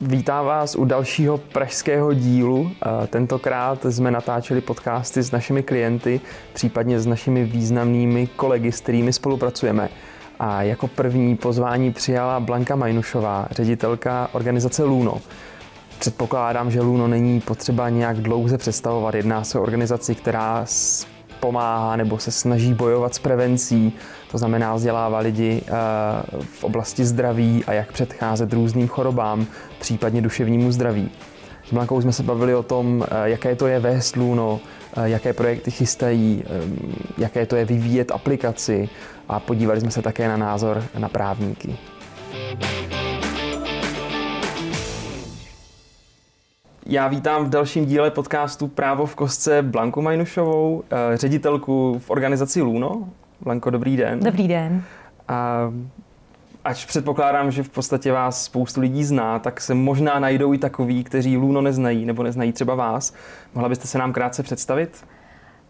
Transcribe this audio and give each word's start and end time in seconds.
Vítám 0.00 0.46
vás 0.46 0.76
u 0.76 0.84
dalšího 0.84 1.38
pražského 1.38 2.12
dílu. 2.12 2.70
Tentokrát 3.06 3.86
jsme 3.90 4.10
natáčeli 4.10 4.60
podcasty 4.60 5.22
s 5.22 5.30
našimi 5.30 5.62
klienty, 5.62 6.20
případně 6.52 7.00
s 7.00 7.06
našimi 7.06 7.44
významnými 7.44 8.26
kolegy, 8.26 8.72
s 8.72 8.80
kterými 8.80 9.12
spolupracujeme. 9.12 9.88
A 10.38 10.62
jako 10.62 10.88
první 10.88 11.36
pozvání 11.36 11.92
přijala 11.92 12.40
Blanka 12.40 12.76
Majnušová, 12.76 13.48
ředitelka 13.50 14.28
organizace 14.32 14.84
Luno. 14.84 15.18
Předpokládám, 15.98 16.70
že 16.70 16.80
Luno 16.80 17.08
není 17.08 17.40
potřeba 17.40 17.88
nějak 17.88 18.16
dlouze 18.16 18.58
představovat. 18.58 19.14
Jedná 19.14 19.44
se 19.44 19.58
o 19.58 19.62
organizaci, 19.62 20.14
která 20.14 20.64
pomáhá 21.40 21.96
nebo 21.96 22.18
se 22.18 22.30
snaží 22.30 22.74
bojovat 22.74 23.14
s 23.14 23.18
prevencí, 23.18 23.92
to 24.30 24.38
znamená 24.38 24.74
vzdělává 24.74 25.18
lidi 25.18 25.62
eh, 25.66 25.72
v 26.42 26.64
oblasti 26.64 27.04
zdraví 27.04 27.64
a 27.66 27.72
jak 27.72 27.92
předcházet 27.92 28.52
různým 28.52 28.88
chorobám, 28.88 29.46
případně 29.78 30.22
duševnímu 30.22 30.72
zdraví. 30.72 31.10
S 31.64 31.72
Blankou 31.72 32.00
jsme 32.00 32.12
se 32.12 32.22
bavili 32.22 32.54
o 32.54 32.62
tom, 32.62 33.04
eh, 33.10 33.28
jaké 33.30 33.56
to 33.56 33.66
je 33.66 33.80
vést 33.80 34.16
Luno, 34.16 34.60
eh, 34.96 35.08
jaké 35.08 35.32
projekty 35.32 35.70
chystají, 35.70 36.44
jaké 37.18 37.46
to 37.46 37.56
je 37.56 37.64
vyvíjet 37.64 38.10
aplikaci 38.10 38.88
a 39.28 39.40
podívali 39.40 39.80
jsme 39.80 39.90
se 39.90 40.02
také 40.02 40.28
na 40.28 40.36
názor 40.36 40.84
na 40.98 41.08
právníky. 41.08 41.76
Já 46.90 47.08
vítám 47.08 47.44
v 47.44 47.48
dalším 47.48 47.86
díle 47.86 48.10
podcastu 48.10 48.68
Právo 48.68 49.06
v 49.06 49.14
kostce 49.14 49.62
Blanku 49.62 50.02
Majnušovou, 50.02 50.82
eh, 50.90 51.16
ředitelku 51.16 51.98
v 51.98 52.10
organizaci 52.10 52.62
Luno. 52.62 53.08
Blanko, 53.40 53.70
dobrý 53.70 53.96
den. 53.96 54.20
Dobrý 54.20 54.48
den. 54.48 54.82
A 55.28 55.70
Ač 56.64 56.84
předpokládám, 56.84 57.50
že 57.50 57.62
v 57.62 57.68
podstatě 57.68 58.12
vás 58.12 58.44
spoustu 58.44 58.80
lidí 58.80 59.04
zná, 59.04 59.38
tak 59.38 59.60
se 59.60 59.74
možná 59.74 60.18
najdou 60.18 60.54
i 60.54 60.58
takový, 60.58 61.04
kteří 61.04 61.36
Luno 61.36 61.60
neznají 61.60 62.04
nebo 62.04 62.22
neznají 62.22 62.52
třeba 62.52 62.74
vás. 62.74 63.14
Mohla 63.54 63.68
byste 63.68 63.88
se 63.88 63.98
nám 63.98 64.12
krátce 64.12 64.42
představit? 64.42 65.04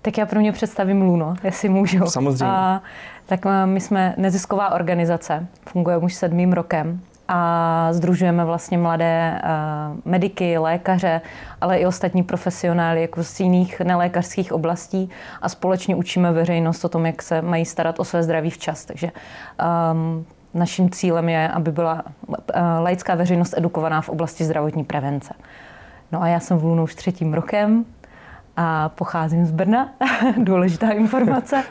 Tak 0.03 0.19
já 0.19 0.27
pro 0.27 0.41
mě 0.41 0.53
představím 0.53 1.03
Luno, 1.03 1.35
jestli 1.45 1.69
můžu. 1.69 2.07
Samozřejmě. 2.07 2.47
A, 2.47 2.83
tak 3.27 3.47
eh, 3.47 3.67
my 3.67 3.81
jsme 3.81 4.15
nezisková 4.17 4.75
organizace, 4.75 5.47
fungujeme 5.67 6.05
už 6.05 6.15
sedmým 6.15 6.53
rokem 6.53 7.01
a 7.29 7.89
združujeme 7.93 8.45
vlastně 8.45 8.79
mladé 8.79 9.43
uh, 9.45 10.01
mediky, 10.05 10.59
lékaře, 10.59 11.21
ale 11.61 11.79
i 11.79 11.87
ostatní 11.87 12.23
profesionály 12.23 13.03
jako 13.03 13.25
z 13.25 13.41
jiných 13.41 13.81
nelékařských 13.81 14.53
oblastí 14.53 15.11
a 15.43 15.49
společně 15.49 15.97
učíme 15.97 16.33
veřejnost 16.33 16.85
o 16.85 16.89
tom, 16.89 17.07
jak 17.07 17.23
se 17.23 17.43
mají 17.43 17.65
starat 17.65 18.01
o 18.01 18.05
své 18.05 18.23
zdraví 18.23 18.51
včas. 18.51 18.85
Takže 18.85 19.11
um, 19.93 20.27
naším 20.55 20.91
cílem 20.91 21.29
je, 21.29 21.49
aby 21.49 21.73
byla 21.73 22.05
uh, 22.27 22.37
laická 22.81 23.15
veřejnost 23.15 23.55
edukovaná 23.57 24.01
v 24.01 24.09
oblasti 24.09 24.45
zdravotní 24.45 24.85
prevence. 24.85 25.35
No 26.13 26.23
a 26.23 26.29
já 26.29 26.41
jsem 26.41 26.59
v 26.59 26.65
Lunu 26.65 26.83
už 26.83 26.95
třetím 26.95 27.35
rokem, 27.35 27.85
a 28.61 28.89
pocházím 28.89 29.47
z 29.47 29.51
Brna, 29.51 29.89
důležitá 30.37 30.91
informace. 30.91 31.65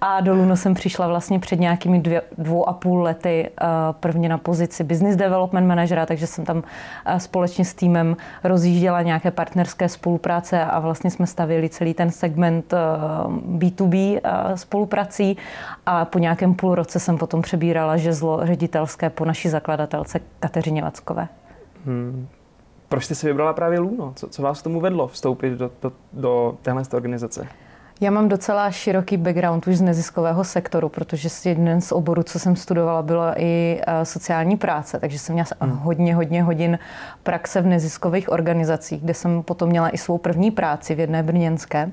A 0.00 0.20
do 0.20 0.34
Luno 0.34 0.56
jsem 0.56 0.74
přišla 0.74 1.08
vlastně 1.08 1.38
před 1.38 1.60
nějakými 1.60 2.00
dvě, 2.00 2.22
dvou 2.38 2.68
a 2.68 2.72
půl 2.72 3.02
lety 3.02 3.50
eh, 3.60 3.66
prvně 4.00 4.28
na 4.28 4.38
pozici 4.38 4.84
business 4.84 5.16
development 5.16 5.66
managera, 5.66 6.06
takže 6.06 6.26
jsem 6.26 6.44
tam 6.44 6.62
eh, 7.06 7.20
společně 7.20 7.64
s 7.64 7.74
týmem 7.74 8.16
rozjížděla 8.44 9.02
nějaké 9.02 9.30
partnerské 9.30 9.88
spolupráce 9.88 10.64
a 10.64 10.80
vlastně 10.80 11.10
jsme 11.10 11.26
stavili 11.26 11.68
celý 11.68 11.94
ten 11.94 12.10
segment 12.10 12.74
B2B 13.58 14.20
eh, 14.24 14.56
spoluprací 14.56 15.36
a 15.86 16.04
po 16.04 16.18
nějakém 16.18 16.54
půl 16.54 16.74
roce 16.74 17.00
jsem 17.00 17.18
potom 17.18 17.42
přebírala 17.42 17.96
žezlo 17.96 18.46
ředitelské 18.46 19.10
po 19.10 19.24
naší 19.24 19.48
zakladatelce 19.48 20.20
Kateřině 20.40 20.82
Vackové. 20.82 21.28
Hmm. 21.86 22.28
Proč 22.94 23.04
jste 23.04 23.14
si 23.14 23.26
vybrala 23.26 23.52
právě 23.52 23.78
Luno? 23.78 24.12
Co, 24.16 24.28
co 24.28 24.42
vás 24.42 24.60
k 24.60 24.64
tomu 24.64 24.80
vedlo 24.80 25.08
vstoupit 25.08 25.50
do, 25.50 25.70
do, 25.82 25.92
do 26.12 26.58
téhle 26.62 26.82
organizace? 26.92 27.46
Já 28.00 28.10
mám 28.10 28.28
docela 28.28 28.70
široký 28.70 29.16
background 29.16 29.66
už 29.66 29.76
z 29.76 29.80
neziskového 29.80 30.44
sektoru, 30.44 30.88
protože 30.88 31.28
jeden 31.44 31.80
z 31.80 31.92
oborů, 31.92 32.22
co 32.22 32.38
jsem 32.38 32.56
studovala, 32.56 33.02
byla 33.02 33.34
i 33.36 33.80
eh, 33.86 34.04
sociální 34.04 34.56
práce, 34.56 35.00
takže 35.00 35.18
jsem 35.18 35.32
měla 35.32 35.46
hmm. 35.60 35.76
hodně, 35.76 36.14
hodně 36.14 36.42
hodin 36.42 36.78
praxe 37.22 37.60
v 37.60 37.66
neziskových 37.66 38.32
organizacích, 38.32 39.02
kde 39.02 39.14
jsem 39.14 39.42
potom 39.42 39.68
měla 39.68 39.88
i 39.90 39.98
svou 39.98 40.18
první 40.18 40.50
práci 40.50 40.94
v 40.94 41.00
jedné 41.00 41.22
brněnské 41.22 41.92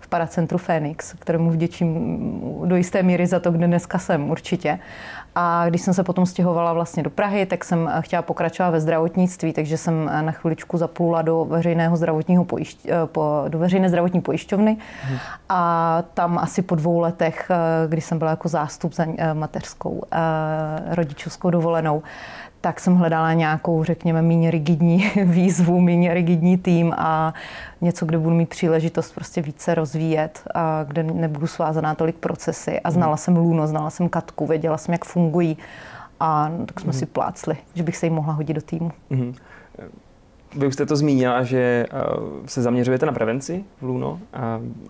v 0.00 0.08
paracentru 0.08 0.58
Fénix, 0.58 1.12
kterému 1.18 1.50
vděčím 1.50 2.40
do 2.64 2.76
jisté 2.76 3.02
míry 3.02 3.26
za 3.26 3.40
to, 3.40 3.50
kde 3.50 3.66
dneska 3.66 3.98
jsem 3.98 4.30
určitě. 4.30 4.78
A 5.38 5.68
když 5.68 5.82
jsem 5.82 5.94
se 5.94 6.02
potom 6.02 6.26
stěhovala 6.26 6.72
vlastně 6.72 7.02
do 7.02 7.10
Prahy, 7.10 7.46
tak 7.46 7.64
jsem 7.64 7.90
eh, 7.92 8.02
chtěla 8.02 8.22
pokračovat 8.22 8.70
ve 8.70 8.80
zdravotnictví, 8.80 9.52
takže 9.52 9.76
jsem 9.76 10.10
eh, 10.12 10.22
na 10.22 10.32
chviličku 10.32 10.78
zaplula 10.78 11.22
do 11.22 11.44
veřejného 11.44 11.96
zdravotního 11.96 12.44
pojišť, 12.44 12.86
eh, 12.86 13.48
do 13.48 13.58
veřejné 13.58 13.88
zdravotní 13.88 14.20
pojišťovny. 14.20 14.76
Hmm. 15.02 15.18
A 15.48 16.02
tam 16.14 16.38
asi 16.38 16.62
po 16.62 16.74
dvou 16.74 17.00
letech, 17.00 17.50
kdy 17.88 18.00
jsem 18.00 18.18
byla 18.18 18.30
jako 18.30 18.48
zástup 18.48 18.94
za 18.94 19.06
mateřskou 19.32 20.02
rodičovskou 20.90 21.50
dovolenou, 21.50 22.02
tak 22.66 22.80
jsem 22.80 22.94
hledala 22.94 23.32
nějakou, 23.32 23.84
řekněme, 23.84 24.22
méně 24.22 24.50
rigidní 24.50 25.10
výzvu, 25.24 25.80
méně 25.80 26.14
rigidní 26.14 26.58
tým 26.58 26.94
a 26.96 27.34
něco, 27.80 28.06
kde 28.06 28.18
budu 28.18 28.36
mít 28.36 28.48
příležitost 28.48 29.14
prostě 29.14 29.42
více 29.42 29.74
rozvíjet 29.74 30.42
a 30.54 30.84
kde 30.84 31.02
nebudu 31.02 31.46
svázaná 31.46 31.94
tolik 31.94 32.16
procesy. 32.16 32.80
A 32.80 32.90
znala 32.90 33.16
jsem 33.16 33.36
Luno, 33.36 33.66
znala 33.66 33.90
jsem 33.90 34.08
Katku, 34.08 34.46
věděla 34.46 34.78
jsem, 34.78 34.92
jak 34.92 35.04
fungují 35.04 35.56
a 36.20 36.52
tak 36.66 36.80
jsme 36.80 36.88
mm. 36.88 36.98
si 36.98 37.06
plácli, 37.06 37.56
že 37.74 37.82
bych 37.82 37.96
se 37.96 38.06
jí 38.06 38.10
mohla 38.10 38.32
hodit 38.32 38.54
do 38.54 38.62
týmu. 38.62 38.92
Mm. 39.10 39.34
Vy 40.56 40.66
už 40.66 40.74
jste 40.74 40.86
to 40.86 40.96
zmínila, 40.96 41.42
že 41.42 41.86
eh, 41.90 41.98
se 42.46 42.62
zaměřujete 42.62 43.06
na 43.06 43.12
prevenci 43.12 43.64
v 43.80 43.84
Luno 43.84 44.20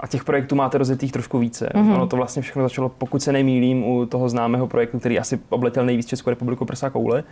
a 0.01 0.07
těch 0.07 0.25
projektů 0.25 0.57
máte 0.57 0.79
rozjetých 0.79 1.13
trošku 1.13 1.39
více. 1.39 1.71
Mm-hmm. 1.75 1.95
Ono 1.95 2.07
to 2.07 2.17
vlastně 2.17 2.43
všechno 2.43 2.63
začalo, 2.63 2.89
pokud 2.89 3.23
se 3.23 3.33
nemýlím, 3.33 3.85
u 3.85 4.07
toho 4.07 4.29
známého 4.29 4.67
projektu, 4.67 4.99
který 4.99 5.19
asi 5.19 5.41
obletěl 5.49 5.85
nejvíc 5.85 6.07
Českou 6.07 6.31
republiku 6.31 6.65
Prsá 6.65 6.91
koule, 6.91 7.25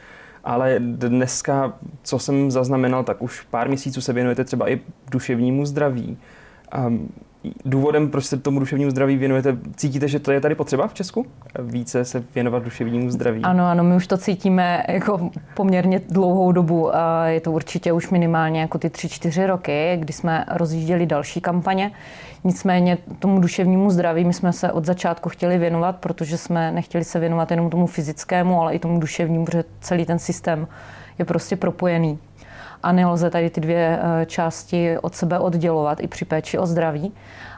ale 0.45 0.77
dneska, 0.79 1.73
co 2.03 2.19
jsem 2.19 2.51
zaznamenal, 2.51 3.05
tak 3.05 3.23
už 3.23 3.41
pár 3.41 3.69
měsíců 3.69 4.01
se 4.01 4.13
věnujete 4.13 4.45
třeba 4.45 4.71
i 4.71 4.81
duševnímu 5.11 5.67
zdraví. 5.67 6.19
Um, 6.87 7.13
důvodem, 7.65 8.11
proč 8.11 8.25
se 8.25 8.37
tomu 8.37 8.61
duševnímu 8.61 8.91
zdraví 8.91 9.17
věnujete, 9.17 9.57
cítíte, 9.77 10.09
že 10.09 10.19
to 10.19 10.33
je 10.33 10.41
tady 10.41 10.55
potřeba 10.55 10.89
v 10.89 10.95
Česku? 10.95 11.27
Více 11.59 12.05
se 12.05 12.25
věnovat 12.35 12.63
duševnímu 12.65 13.11
zdraví? 13.11 13.43
Ano, 13.43 13.65
ano, 13.65 13.85
my 13.85 13.97
už 13.97 14.07
to 14.07 14.17
cítíme 14.17 14.85
jako 14.89 15.31
poměrně 15.57 16.01
dlouhou 16.11 16.53
dobu. 16.53 16.91
Je 17.27 17.41
to 17.41 17.53
určitě 17.53 17.93
už 17.93 18.11
minimálně 18.11 18.61
jako 18.61 18.79
ty 18.79 18.91
tři, 18.91 19.09
čtyři 19.09 19.47
roky, 19.47 19.97
kdy 19.97 20.13
jsme 20.13 20.45
rozjížděli 20.53 21.07
další 21.07 21.41
kampaně. 21.41 21.91
Nicméně 22.45 22.99
tomu 23.19 23.41
duševnímu 23.41 23.91
zdraví 23.91 24.25
my 24.25 24.33
jsme 24.33 24.53
se 24.53 24.73
od 24.73 24.85
začátku 24.85 25.29
chtěli 25.29 25.59
věnovat, 25.59 25.97
protože 25.97 26.39
jsme 26.39 26.73
nechtěli 26.73 27.05
se 27.05 27.21
věnovat 27.21 27.51
jenom 27.51 27.71
tomu 27.71 27.87
fyzickému, 27.87 28.61
ale 28.61 28.75
i 28.75 28.79
tomu 28.79 29.01
duševnímu, 29.01 29.45
protože 29.45 29.65
celý 29.81 30.07
ten 30.07 30.19
systém 30.19 30.67
je 31.19 31.25
prostě 31.25 31.57
propojený 31.57 32.19
a 32.85 32.93
nelze 32.93 33.31
tady 33.31 33.51
ty 33.51 33.61
dvě 33.61 33.99
eh, 34.01 34.27
části 34.27 34.99
od 34.99 35.15
sebe 35.15 35.39
oddělovat 35.39 36.01
i 36.01 36.07
při 36.07 36.25
péči 36.25 36.59
o 36.59 36.67
zdraví. 36.67 37.13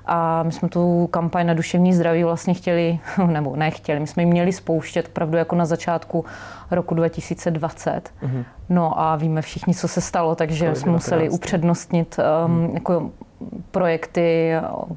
A 0.07 0.43
my 0.43 0.53
jsme 0.53 0.69
tu 0.69 1.07
kampaň 1.07 1.47
na 1.47 1.55
duševní 1.55 1.95
zdraví 1.95 2.25
vlastně 2.25 2.55
chtěli, 2.55 2.99
nebo 3.27 3.57
nechtěli, 3.57 4.01
my 4.01 4.07
jsme 4.07 4.23
ji 4.23 4.27
měli 4.27 4.53
spouštět 4.53 5.07
opravdu 5.07 5.37
jako 5.37 5.57
na 5.57 5.65
začátku 5.65 6.25
roku 6.71 6.95
2020. 6.95 8.11
Mm-hmm. 8.23 8.45
No 8.69 9.01
a 9.01 9.17
víme 9.17 9.43
všichni, 9.43 9.75
co 9.75 9.89
se 9.89 10.01
stalo, 10.01 10.35
takže 10.35 10.75
jsme 10.75 10.93
museli 10.93 11.31
upřednostnit 11.31 12.17
um, 12.47 12.53
mm. 12.53 12.75
jako 12.75 13.11
projekty, 13.71 14.53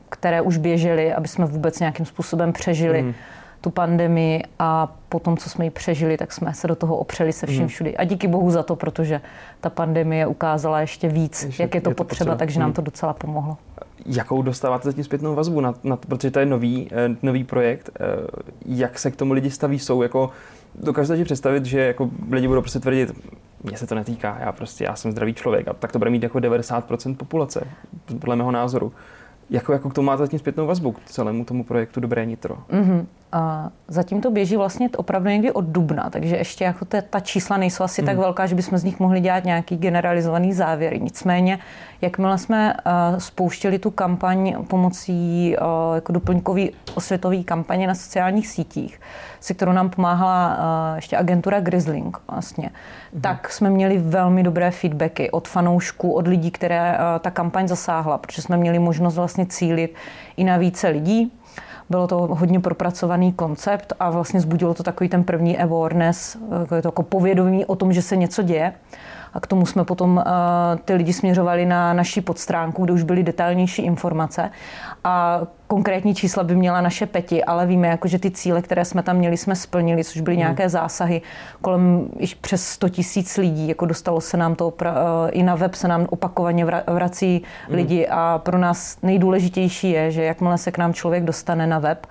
které 0.10 0.42
už 0.42 0.58
běžely, 0.58 1.14
aby 1.14 1.28
jsme 1.28 1.46
vůbec 1.46 1.80
nějakým 1.80 2.06
způsobem 2.06 2.54
přežili. 2.54 3.02
Mm 3.02 3.14
tu 3.62 3.70
pandemii 3.70 4.44
a 4.60 4.96
potom, 5.10 5.38
co 5.38 5.50
jsme 5.50 5.66
ji 5.66 5.70
přežili, 5.70 6.18
tak 6.18 6.32
jsme 6.32 6.54
se 6.54 6.68
do 6.68 6.76
toho 6.76 6.98
opřeli 6.98 7.34
se 7.34 7.48
vším 7.48 7.60
hmm. 7.60 7.68
všudy. 7.68 7.98
A 7.98 8.04
díky 8.04 8.28
bohu 8.28 8.52
za 8.52 8.64
to, 8.64 8.76
protože 8.76 9.22
ta 9.62 9.70
pandemie 9.70 10.28
ukázala 10.28 10.82
ještě 10.82 11.08
víc, 11.08 11.44
ještě, 11.44 11.64
jak 11.64 11.76
je 11.76 11.82
to, 11.82 11.90
je 11.90 11.96
to 11.96 12.04
potřeba, 12.04 12.26
potřeba, 12.26 12.36
takže 12.36 12.60
nám 12.60 12.68
hmm. 12.68 12.74
to 12.74 12.82
docela 12.82 13.14
pomohlo. 13.14 13.58
Jakou 14.06 14.42
dostáváte 14.42 14.90
zatím 14.90 15.04
zpětnou 15.04 15.36
vazbu, 15.36 15.62
na, 15.62 15.74
na, 15.84 15.98
protože 15.98 16.32
to 16.32 16.40
je 16.40 16.46
nový, 16.46 16.90
eh, 16.92 17.16
nový 17.22 17.44
projekt, 17.44 17.90
eh, 17.96 18.04
jak 18.66 19.00
se 19.00 19.12
k 19.12 19.16
tomu 19.16 19.34
lidi 19.34 19.52
staví, 19.52 19.80
jsou 19.80 20.02
jako, 20.02 20.30
dokážete 20.76 21.18
si 21.18 21.24
představit, 21.24 21.66
že 21.66 21.80
jako 21.82 22.10
lidi 22.32 22.48
budou 22.48 22.62
prostě 22.62 22.80
tvrdit, 22.80 23.12
mě 23.64 23.78
se 23.78 23.88
to 23.88 23.96
netýká, 23.96 24.38
já 24.40 24.52
prostě, 24.52 24.84
já 24.84 24.96
jsem 24.96 25.12
zdravý 25.12 25.34
člověk 25.34 25.68
a 25.68 25.74
tak 25.74 25.92
to 25.92 26.00
bude 26.00 26.10
mít 26.10 26.24
jako 26.24 26.40
90% 26.40 27.16
populace, 27.16 27.68
podle 28.20 28.36
mého 28.36 28.52
názoru. 28.52 28.94
Jako, 29.50 29.74
jako 29.74 29.90
k 29.90 29.94
tomu 29.94 30.06
máte 30.06 30.24
zatím 30.24 30.40
zpětnou 30.40 30.68
vazbu 30.68 30.92
k 30.92 31.04
celému 31.06 31.46
tomu 31.46 31.64
projektu 31.64 32.00
Dobré 32.00 32.26
nitro? 32.26 32.56
Mm-hmm. 32.70 33.06
A 33.32 33.70
zatím 33.88 34.22
to 34.22 34.32
běží 34.32 34.56
vlastně 34.56 34.90
opravdu 34.98 35.30
někdy 35.30 35.52
od 35.52 35.66
dubna, 35.66 36.10
takže 36.10 36.38
ještě 36.38 36.64
jako 36.64 36.86
te, 36.86 37.02
ta 37.02 37.20
čísla 37.20 37.58
nejsou 37.58 37.84
asi 37.84 38.02
hmm. 38.02 38.06
tak 38.06 38.18
velká, 38.18 38.46
že 38.46 38.56
bychom 38.56 38.78
z 38.78 38.84
nich 38.84 39.00
mohli 39.00 39.20
dělat 39.20 39.44
nějaký 39.44 39.78
generalizovaný 39.78 40.54
závěr. 40.54 41.02
Nicméně, 41.02 41.60
jakmile 42.02 42.38
jsme 42.38 42.74
uh, 42.74 43.18
spouštěli 43.18 43.80
tu 43.80 43.92
kampaň 43.92 44.56
pomocí 44.68 45.56
uh, 45.58 45.96
jako 45.96 46.12
doplňkový 46.12 46.72
osvětový 46.96 47.44
kampaně 47.44 47.88
na 47.88 47.96
sociálních 47.96 48.48
sítích, 48.48 49.02
se 49.40 49.54
kterou 49.54 49.72
nám 49.72 49.90
pomáhala 49.90 50.58
uh, 50.58 50.96
ještě 50.96 51.18
agentura 51.18 51.60
Grizzling 51.60 52.18
vlastně, 52.32 52.70
hmm. 53.14 53.22
tak 53.22 53.52
jsme 53.52 53.70
měli 53.70 53.98
velmi 53.98 54.44
dobré 54.44 54.72
feedbacky 54.72 55.32
od 55.32 55.48
fanoušků, 55.48 56.12
od 56.12 56.28
lidí, 56.28 56.52
které 56.52 56.92
uh, 56.92 57.20
ta 57.20 57.32
kampaň 57.32 57.68
zasáhla, 57.68 58.18
protože 58.18 58.42
jsme 58.42 58.58
měli 58.58 58.80
možnost 58.80 59.16
vlastně 59.16 59.46
cílit 59.46 59.96
i 60.38 60.44
na 60.44 60.58
více 60.58 60.88
lidí, 60.88 61.32
bylo 61.90 62.08
to 62.08 62.18
hodně 62.18 62.60
propracovaný 62.60 63.34
koncept 63.34 63.94
a 64.00 64.10
vlastně 64.10 64.42
zbudilo 64.42 64.74
to 64.74 64.84
takový 64.84 65.10
ten 65.10 65.24
první 65.24 65.58
awareness, 65.58 66.38
to 66.70 66.76
jako 66.88 67.04
povědomí 67.04 67.66
o 67.66 67.76
tom, 67.76 67.94
že 67.94 68.02
se 68.02 68.16
něco 68.16 68.42
děje. 68.42 68.74
A 69.34 69.40
k 69.40 69.48
tomu 69.48 69.66
jsme 69.66 69.86
potom 69.86 70.18
uh, 70.18 70.24
ty 70.86 70.94
lidi 70.94 71.14
směřovali 71.14 71.66
na 71.66 71.94
naši 71.94 72.22
podstránku, 72.22 72.84
kde 72.84 72.94
už 72.94 73.04
byly 73.04 73.24
detailnější 73.24 73.82
informace. 73.82 74.52
A 75.04 75.42
konkrétní 75.68 76.16
čísla 76.16 76.44
by 76.44 76.56
měla 76.56 76.82
naše 76.82 77.06
peti, 77.06 77.44
ale 77.44 77.66
víme, 77.66 77.88
jako, 77.88 78.08
že 78.08 78.20
ty 78.20 78.32
cíle, 78.32 78.62
které 78.62 78.86
jsme 78.86 79.04
tam 79.04 79.16
měli, 79.18 79.38
jsme 79.38 79.56
splnili, 79.56 80.04
což 80.04 80.22
byly 80.22 80.36
mm. 80.36 80.40
nějaké 80.40 80.70
zásahy 80.70 81.22
kolem 81.62 82.10
již 82.20 82.34
přes 82.34 82.68
100 82.68 82.90
tisíc 82.90 83.38
lidí. 83.38 83.68
Jako 83.68 83.86
dostalo 83.86 84.22
se 84.22 84.38
nám 84.38 84.56
to 84.56 84.68
uh, 84.68 84.74
i 85.32 85.44
na 85.44 85.56
web 85.56 85.76
se 85.76 85.88
nám 85.88 86.08
opakovaně 86.10 86.66
vrací 86.88 87.44
mm. 87.70 87.76
lidi 87.76 88.08
a 88.08 88.42
pro 88.44 88.58
nás 88.58 88.98
nejdůležitější 89.02 89.92
je, 89.92 90.12
že 90.12 90.24
jakmile 90.24 90.58
se 90.58 90.72
k 90.72 90.78
nám 90.78 90.94
člověk 90.94 91.24
dostane 91.24 91.68
na 91.68 91.80
web, 91.80 92.08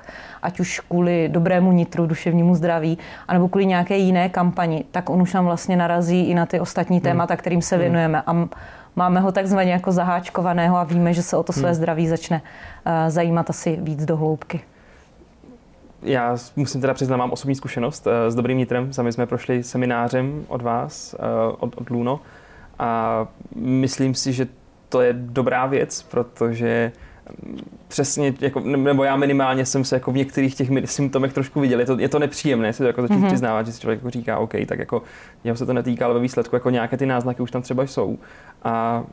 ať 0.48 0.60
už 0.60 0.80
kvůli 0.80 1.28
dobrému 1.28 1.72
nitru, 1.72 2.06
duševnímu 2.06 2.54
zdraví, 2.54 2.98
anebo 3.28 3.48
kvůli 3.48 3.66
nějaké 3.66 3.96
jiné 3.96 4.28
kampani, 4.28 4.84
tak 4.90 5.10
on 5.10 5.22
už 5.22 5.32
nám 5.32 5.44
vlastně 5.44 5.76
narazí 5.76 6.28
i 6.30 6.34
na 6.34 6.46
ty 6.46 6.60
ostatní 6.60 6.96
hmm. 6.96 7.02
témata, 7.02 7.36
kterým 7.36 7.62
se 7.62 7.74
hmm. 7.74 7.82
věnujeme. 7.82 8.22
A 8.26 8.48
máme 8.96 9.20
ho 9.20 9.32
takzvaně 9.32 9.72
jako 9.72 9.92
zaháčkovaného 9.92 10.76
a 10.76 10.84
víme, 10.84 11.14
že 11.14 11.22
se 11.22 11.36
o 11.36 11.42
to 11.42 11.52
své 11.52 11.68
hmm. 11.68 11.74
zdraví 11.74 12.08
začne 12.08 12.42
eh, 12.84 13.10
zajímat 13.10 13.50
asi 13.50 13.78
víc 13.80 14.04
do 14.04 14.16
hloubky. 14.16 14.60
Já 16.02 16.36
musím 16.56 16.80
teda 16.80 16.94
přiznat, 16.94 17.16
mám 17.16 17.30
osobní 17.30 17.54
zkušenost 17.54 18.06
eh, 18.06 18.30
s 18.30 18.34
dobrým 18.34 18.58
nitrem. 18.58 18.92
Sami 18.92 19.12
jsme 19.12 19.26
prošli 19.26 19.62
seminářem 19.62 20.44
od 20.48 20.62
vás, 20.62 21.14
eh, 21.14 21.18
od, 21.58 21.76
od 21.76 21.90
Luno. 21.90 22.20
A 22.78 23.26
myslím 23.56 24.14
si, 24.14 24.32
že 24.32 24.46
to 24.88 25.00
je 25.00 25.12
dobrá 25.12 25.66
věc, 25.66 26.02
protože 26.02 26.92
přesně, 27.88 28.34
jako, 28.40 28.60
nebo 28.60 29.04
já 29.04 29.16
minimálně 29.16 29.66
jsem 29.66 29.84
se 29.84 29.96
jako 29.96 30.12
v 30.12 30.16
některých 30.16 30.54
těch 30.54 30.68
symptomech 30.84 31.32
trošku 31.32 31.60
viděl. 31.60 31.80
Je 31.80 31.86
to, 31.86 31.98
je 31.98 32.08
to 32.08 32.18
nepříjemné 32.18 32.72
si 32.72 32.78
to 32.78 32.84
jako 32.84 33.02
začít 33.02 33.14
mm-hmm. 33.14 33.26
přiznávat, 33.26 33.66
že 33.66 33.72
si 33.72 33.80
člověk 33.80 33.98
jako 33.98 34.10
říká, 34.10 34.38
OK, 34.38 34.52
tak 34.66 34.78
jako 34.78 35.02
jeho 35.44 35.56
se 35.56 35.66
to 35.66 35.72
netýká, 35.72 36.04
ale 36.04 36.14
ve 36.14 36.20
výsledku 36.20 36.56
jako 36.56 36.70
nějaké 36.70 36.96
ty 36.96 37.06
náznaky 37.06 37.42
už 37.42 37.50
tam 37.50 37.62
třeba 37.62 37.82
jsou. 37.82 38.18
A 38.62 39.04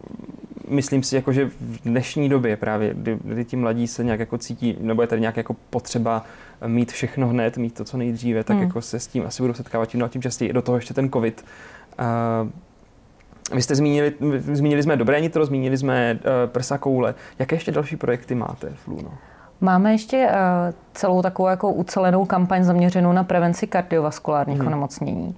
myslím 0.68 1.04
si, 1.04 1.16
jako, 1.16 1.34
že 1.34 1.46
v 1.46 1.82
dnešní 1.86 2.30
době 2.30 2.58
právě, 2.58 2.94
kdy, 2.94 3.18
kdy 3.24 3.46
ti 3.46 3.56
mladí 3.56 3.88
se 3.88 4.04
nějak 4.04 4.20
jako 4.20 4.38
cítí, 4.38 4.78
nebo 4.80 5.02
je 5.02 5.08
tady 5.08 5.22
nějak 5.22 5.38
jako 5.38 5.56
potřeba 5.70 6.26
mít 6.68 6.92
všechno 6.92 7.28
hned, 7.28 7.58
mít 7.58 7.74
to 7.74 7.84
co 7.84 7.98
nejdříve, 7.98 8.44
tak 8.44 8.58
mm. 8.58 8.64
jako 8.64 8.82
se 8.82 9.00
s 9.00 9.08
tím 9.08 9.24
asi 9.28 9.44
budou 9.44 9.54
setkávat 9.54 9.90
tím, 9.90 10.00
no 10.00 10.06
a 10.06 10.10
tím 10.10 10.22
častěji. 10.22 10.54
Do 10.54 10.62
toho 10.62 10.76
ještě 10.76 10.94
ten 10.94 11.10
covid. 11.10 11.46
Uh, 12.00 12.50
vy 13.54 13.62
jste 13.62 13.76
zmínili, 13.76 14.14
zmínili 14.38 14.84
jsme 14.84 14.98
dobré 14.98 15.22
nitro, 15.22 15.46
zmínili 15.46 15.78
jsme 15.78 16.14
uh, 16.14 16.52
prsa 16.52 16.78
koule. 16.78 17.16
Jaké 17.40 17.56
ještě 17.56 17.72
další 17.72 17.96
projekty 17.96 18.36
máte 18.36 18.70
v 18.70 18.88
Luno? 18.88 19.12
Máme 19.62 19.92
ještě 19.92 20.28
uh, 20.28 20.34
celou 20.94 21.22
takovou 21.22 21.48
jako 21.50 21.72
ucelenou 21.72 22.26
kampaň 22.26 22.64
zaměřenou 22.64 23.14
na 23.14 23.24
prevenci 23.24 23.68
kardiovaskulárních 23.68 24.58
hmm. 24.58 24.68
onemocnění, 24.68 25.36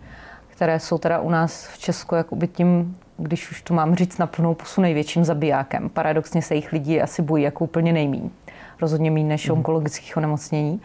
které 0.47 0.79
jsou 0.79 0.97
teda 0.97 1.19
u 1.19 1.29
nás 1.29 1.67
v 1.67 1.77
Česku 1.77 2.15
jakoby 2.15 2.47
tím, 2.47 2.97
když 3.17 3.51
už 3.51 3.61
to 3.61 3.73
mám 3.73 3.95
říct 3.95 4.17
na 4.17 4.27
plnou 4.27 4.53
pusu, 4.53 4.81
největším 4.81 5.25
zabijákem. 5.25 5.89
Paradoxně 5.89 6.41
se 6.41 6.55
jich 6.55 6.71
lidi 6.71 7.01
asi 7.01 7.21
bojí 7.21 7.43
jako 7.43 7.63
úplně 7.63 7.93
nejmíň. 7.93 8.29
Rozhodně 8.81 9.11
méně 9.11 9.27
než 9.27 9.49
hmm. 9.49 9.57
onkologických 9.57 10.17
onemocnění. 10.17 10.81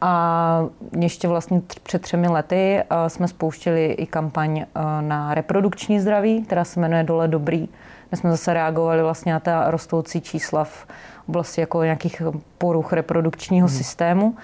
A 0.00 0.66
ještě 0.98 1.28
vlastně 1.28 1.62
před 1.82 2.02
třemi 2.02 2.28
lety 2.28 2.78
eh, 2.78 3.10
jsme 3.10 3.28
spouštili 3.28 3.92
i 3.92 4.06
kampaň 4.06 4.58
eh, 4.58 4.66
na 5.00 5.34
reprodukční 5.34 6.00
zdraví, 6.00 6.42
která 6.42 6.64
se 6.64 6.80
jmenuje 6.80 7.02
Dole 7.02 7.28
dobrý. 7.28 7.68
My 8.10 8.16
jsme 8.16 8.30
zase 8.30 8.54
reagovali 8.54 9.02
vlastně 9.02 9.32
na 9.32 9.40
ta 9.40 9.70
rostoucí 9.70 10.20
čísla 10.20 10.64
v 10.64 10.86
oblasti 11.28 11.60
jako 11.60 11.82
nějakých 11.82 12.22
poruch 12.58 12.92
reprodukčního 12.92 13.68
hmm. 13.68 13.76
systému. 13.76 14.34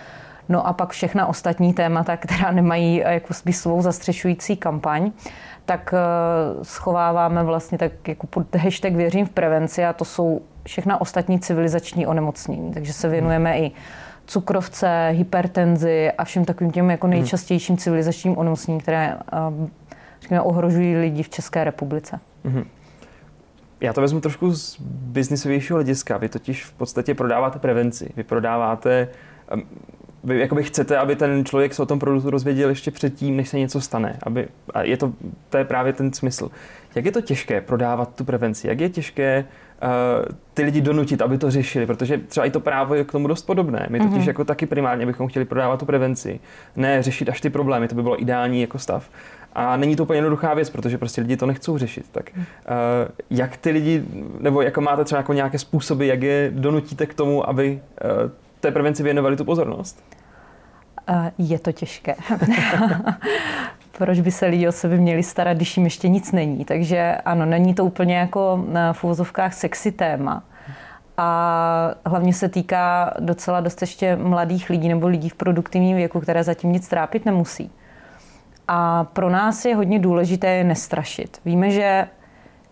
No 0.50 0.66
a 0.66 0.72
pak 0.72 0.90
všechna 0.90 1.26
ostatní 1.26 1.72
témata, 1.72 2.16
která 2.16 2.50
nemají 2.50 3.04
eh, 3.04 3.14
jako 3.14 3.34
svou 3.52 3.82
zastřešující 3.82 4.56
kampaň, 4.56 5.12
tak 5.64 5.94
schováváme 6.62 7.44
vlastně 7.44 7.78
tak 7.78 8.08
jako 8.08 8.26
pod 8.26 8.54
hashtag 8.54 8.92
Věřím 8.92 9.26
v 9.26 9.30
prevenci 9.30 9.84
a 9.84 9.92
to 9.92 10.04
jsou 10.04 10.40
všechna 10.66 11.00
ostatní 11.00 11.40
civilizační 11.40 12.06
onemocnění. 12.06 12.72
Takže 12.72 12.92
se 12.92 13.08
věnujeme 13.08 13.58
i 13.58 13.72
cukrovce, 14.26 15.08
hypertenzi 15.12 16.12
a 16.18 16.24
všem 16.24 16.44
takovým 16.44 16.72
těm 16.72 16.90
jako 16.90 17.06
hmm. 17.06 17.16
nejčastějším 17.16 17.76
civilizačním 17.76 18.38
onemocněním, 18.38 18.80
které 18.80 19.16
řekněme, 20.20 20.42
ohrožují 20.42 20.96
lidi 20.96 21.22
v 21.22 21.28
České 21.28 21.64
republice. 21.64 22.20
Mm-hmm. 22.44 22.64
Já 23.80 23.92
to 23.92 24.00
vezmu 24.00 24.20
trošku 24.20 24.52
z 24.54 24.76
biznisovějšího 24.90 25.76
hlediska. 25.76 26.16
Vy 26.16 26.28
totiž 26.28 26.64
v 26.64 26.72
podstatě 26.72 27.14
prodáváte 27.14 27.58
prevenci. 27.58 28.12
Vy 28.16 28.22
prodáváte, 28.22 29.08
vy 30.24 30.40
jakoby 30.40 30.62
chcete, 30.62 30.98
aby 30.98 31.16
ten 31.16 31.44
člověk 31.44 31.74
se 31.74 31.82
o 31.82 31.86
tom 31.86 31.98
produktu 31.98 32.30
rozvěděl 32.30 32.68
ještě 32.68 32.90
předtím, 32.90 33.36
než 33.36 33.48
se 33.48 33.58
něco 33.58 33.80
stane. 33.80 34.18
Aby, 34.22 34.48
a 34.74 34.82
je 34.82 34.96
to, 34.96 35.12
to 35.48 35.58
je 35.58 35.64
právě 35.64 35.92
ten 35.92 36.12
smysl. 36.12 36.50
Jak 36.94 37.04
je 37.04 37.12
to 37.12 37.20
těžké 37.20 37.60
prodávat 37.60 38.14
tu 38.14 38.24
prevenci? 38.24 38.68
Jak 38.68 38.80
je 38.80 38.88
těžké 38.88 39.44
uh, 39.82 39.88
ty 40.54 40.62
lidi 40.62 40.80
donutit, 40.80 41.22
aby 41.22 41.38
to 41.38 41.50
řešili, 41.50 41.86
protože 41.86 42.18
třeba 42.18 42.46
i 42.46 42.50
to 42.50 42.60
právo 42.60 42.94
je 42.94 43.04
k 43.04 43.12
tomu 43.12 43.28
dost 43.28 43.42
podobné. 43.42 43.86
My 43.90 43.98
totiž 43.98 44.24
mm-hmm. 44.24 44.28
jako 44.28 44.44
taky 44.44 44.66
primárně 44.66 45.06
bychom 45.06 45.28
chtěli 45.28 45.44
prodávat 45.44 45.80
tu 45.80 45.86
prevenci, 45.86 46.40
ne 46.76 47.02
řešit 47.02 47.28
až 47.28 47.40
ty 47.40 47.50
problémy, 47.50 47.88
to 47.88 47.94
by 47.94 48.02
bylo 48.02 48.22
ideální 48.22 48.60
jako 48.60 48.78
stav. 48.78 49.10
A 49.52 49.76
není 49.76 49.96
to 49.96 50.02
úplně 50.02 50.16
jednoduchá 50.16 50.54
věc, 50.54 50.70
protože 50.70 50.98
prostě 50.98 51.20
lidi 51.20 51.36
to 51.36 51.46
nechcou 51.46 51.78
řešit. 51.78 52.06
Tak 52.12 52.30
uh, 52.34 52.42
jak 53.30 53.56
ty 53.56 53.70
lidi, 53.70 54.04
nebo 54.38 54.62
jako 54.62 54.80
máte 54.80 55.04
třeba 55.04 55.18
jako 55.18 55.32
nějaké 55.32 55.58
způsoby, 55.58 56.08
jak 56.08 56.22
je 56.22 56.50
donutíte 56.54 57.06
k 57.06 57.14
tomu, 57.14 57.48
aby 57.48 57.80
uh, 58.24 58.30
té 58.60 58.70
prevenci 58.70 59.02
věnovali 59.02 59.36
tu 59.36 59.44
pozornost? 59.44 60.04
Je 61.38 61.58
to 61.58 61.72
těžké. 61.72 62.14
proč 64.00 64.20
by 64.20 64.30
se 64.30 64.46
lidi 64.46 64.68
o 64.68 64.72
sebe 64.72 64.96
měli 64.96 65.22
starat, 65.22 65.56
když 65.56 65.76
jim 65.76 65.86
ještě 65.86 66.08
nic 66.08 66.32
není. 66.32 66.64
Takže 66.64 67.16
ano, 67.24 67.46
není 67.46 67.74
to 67.74 67.84
úplně 67.84 68.16
jako 68.16 68.64
na 68.68 68.94
uvozovkách 69.02 69.54
sexy 69.54 69.92
téma. 69.92 70.42
A 71.16 71.94
hlavně 72.06 72.34
se 72.34 72.48
týká 72.48 73.14
docela 73.18 73.60
dost 73.60 73.80
ještě 73.80 74.16
mladých 74.16 74.70
lidí 74.70 74.88
nebo 74.88 75.06
lidí 75.06 75.28
v 75.28 75.34
produktivním 75.34 75.96
věku, 75.96 76.20
které 76.20 76.44
zatím 76.44 76.72
nic 76.72 76.88
trápit 76.88 77.26
nemusí. 77.26 77.70
A 78.68 79.04
pro 79.04 79.30
nás 79.30 79.64
je 79.64 79.76
hodně 79.76 79.98
důležité 79.98 80.48
je 80.48 80.64
nestrašit. 80.64 81.40
Víme, 81.44 81.70
že 81.70 82.06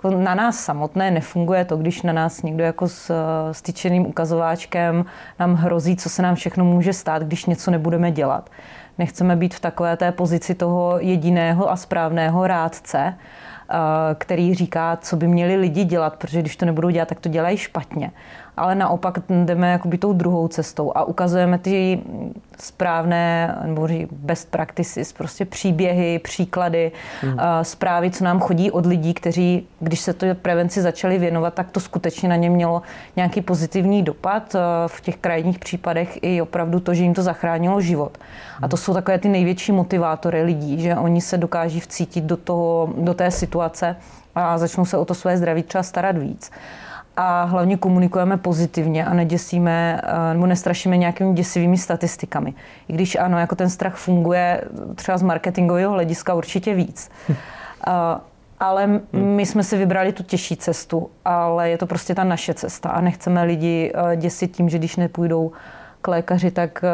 jako 0.05 0.11
na 0.11 0.35
nás 0.35 0.59
samotné 0.59 1.11
nefunguje 1.11 1.65
to, 1.65 1.77
když 1.77 2.03
na 2.03 2.13
nás 2.13 2.43
někdo 2.43 2.65
jako 2.65 2.89
s 2.89 3.13
styčeným 3.53 4.07
ukazováčkem 4.07 5.05
nám 5.39 5.55
hrozí, 5.55 5.97
co 5.97 6.09
se 6.09 6.23
nám 6.23 6.35
všechno 6.35 6.65
může 6.65 6.93
stát, 6.93 7.23
když 7.23 7.47
něco 7.47 7.71
nebudeme 7.71 8.11
dělat. 8.11 8.51
Nechceme 8.99 9.37
být 9.37 9.55
v 9.55 9.61
takové 9.61 9.97
té 9.97 10.13
pozici 10.13 10.55
toho 10.55 10.99
jediného 10.99 11.71
a 11.71 11.77
správného 11.77 12.47
rádce, 12.47 13.15
eh, 13.15 13.75
který 14.15 14.55
říká, 14.55 14.99
co 15.01 15.17
by 15.17 15.29
měli 15.29 15.57
lidi 15.57 15.85
dělat, 15.85 16.17
protože 16.17 16.41
když 16.41 16.57
to 16.57 16.67
nebudou 16.67 16.91
dělat, 16.91 17.09
tak 17.09 17.21
to 17.21 17.29
dělají 17.29 17.57
špatně 17.57 18.11
ale 18.59 18.75
naopak 18.75 19.19
jdeme 19.45 19.73
jakoby 19.73 19.99
tou 19.99 20.13
druhou 20.13 20.49
cestou 20.49 20.93
a 20.95 21.05
ukazujeme 21.05 21.59
ty 21.59 22.01
správné, 22.61 23.59
nebo 23.65 23.89
best 24.11 24.51
practices, 24.51 25.13
prostě 25.13 25.45
příběhy, 25.45 26.19
příklady, 26.19 26.93
hmm. 27.21 27.39
zprávy, 27.63 28.11
co 28.11 28.25
nám 28.25 28.41
chodí 28.41 28.71
od 28.71 28.87
lidí, 28.87 29.15
kteří, 29.15 29.67
když 29.81 30.01
se 30.01 30.13
to 30.13 30.27
prevenci 30.35 30.83
začali 30.83 31.19
věnovat, 31.19 31.55
tak 31.55 31.71
to 31.71 31.81
skutečně 31.81 32.29
na 32.29 32.37
ně 32.37 32.51
mělo 32.51 32.83
nějaký 33.17 33.41
pozitivní 33.41 34.03
dopad. 34.03 34.57
V 34.87 35.01
těch 35.01 35.17
krajních 35.17 35.59
případech 35.59 36.19
i 36.23 36.43
opravdu 36.43 36.81
to, 36.81 36.95
že 36.95 37.03
jim 37.03 37.15
to 37.15 37.23
zachránilo 37.23 37.81
život. 37.81 38.19
A 38.63 38.69
to 38.69 38.77
jsou 38.77 38.95
takové 38.95 39.19
ty 39.19 39.29
největší 39.29 39.73
motivátory 39.73 40.43
lidí, 40.43 40.83
že 40.83 40.97
oni 40.97 41.21
se 41.21 41.39
dokáží 41.39 41.81
vcítit 41.81 42.25
do, 42.25 42.37
toho, 42.37 42.93
do 42.97 43.15
té 43.15 43.31
situace 43.31 43.97
a 44.35 44.59
začnou 44.59 44.85
se 44.85 44.97
o 44.97 45.05
to 45.05 45.15
své 45.15 45.37
zdraví 45.37 45.63
třeba 45.63 45.83
starat 45.83 46.17
víc 46.17 46.51
a 47.21 47.45
hlavně 47.45 47.77
komunikujeme 47.77 48.37
pozitivně 48.37 49.05
a 49.05 49.15
neděsíme 49.15 50.01
eh, 50.05 50.35
nebo 50.35 50.47
nestrašíme 50.47 50.97
nějakými 50.97 51.35
děsivými 51.35 51.79
statistikami. 51.79 52.55
I 52.89 52.93
když 52.93 53.17
ano, 53.17 53.39
jako 53.39 53.57
ten 53.57 53.71
strach 53.71 53.95
funguje 53.95 54.61
třeba 54.95 55.19
z 55.19 55.23
marketingového 55.23 55.93
hlediska 55.93 56.35
určitě 56.35 56.75
víc. 56.75 57.11
Eh, 57.87 57.93
ale 58.61 58.85
hmm. 58.85 59.03
my 59.13 59.47
jsme 59.47 59.65
si 59.65 59.77
vybrali 59.77 60.13
tu 60.13 60.23
těžší 60.23 60.57
cestu, 60.57 61.11
ale 61.25 61.71
je 61.71 61.79
to 61.79 61.87
prostě 61.87 62.15
ta 62.15 62.25
naše 62.25 62.55
cesta 62.55 62.89
a 62.89 63.01
nechceme 63.01 63.43
lidi 63.43 63.93
eh, 63.95 64.17
děsit 64.17 64.57
tím, 64.57 64.69
že 64.69 64.79
když 64.79 64.97
nepůjdou 64.97 65.53
k 66.03 66.09
lékaři, 66.09 66.51
tak 66.51 66.85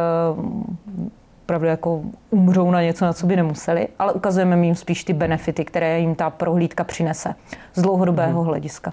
opravdu 1.44 1.66
jako 1.66 2.02
umřou 2.30 2.70
na 2.70 2.82
něco, 2.82 3.04
na 3.04 3.12
co 3.12 3.26
by 3.26 3.36
nemuseli, 3.36 3.88
ale 3.98 4.12
ukazujeme 4.12 4.66
jim 4.66 4.74
spíš 4.74 5.04
ty 5.04 5.12
benefity, 5.12 5.64
které 5.64 6.00
jim 6.00 6.14
ta 6.14 6.30
prohlídka 6.30 6.84
přinese 6.84 7.34
z 7.74 7.82
dlouhodobého 7.82 8.40
hmm. 8.40 8.48
hlediska. 8.48 8.92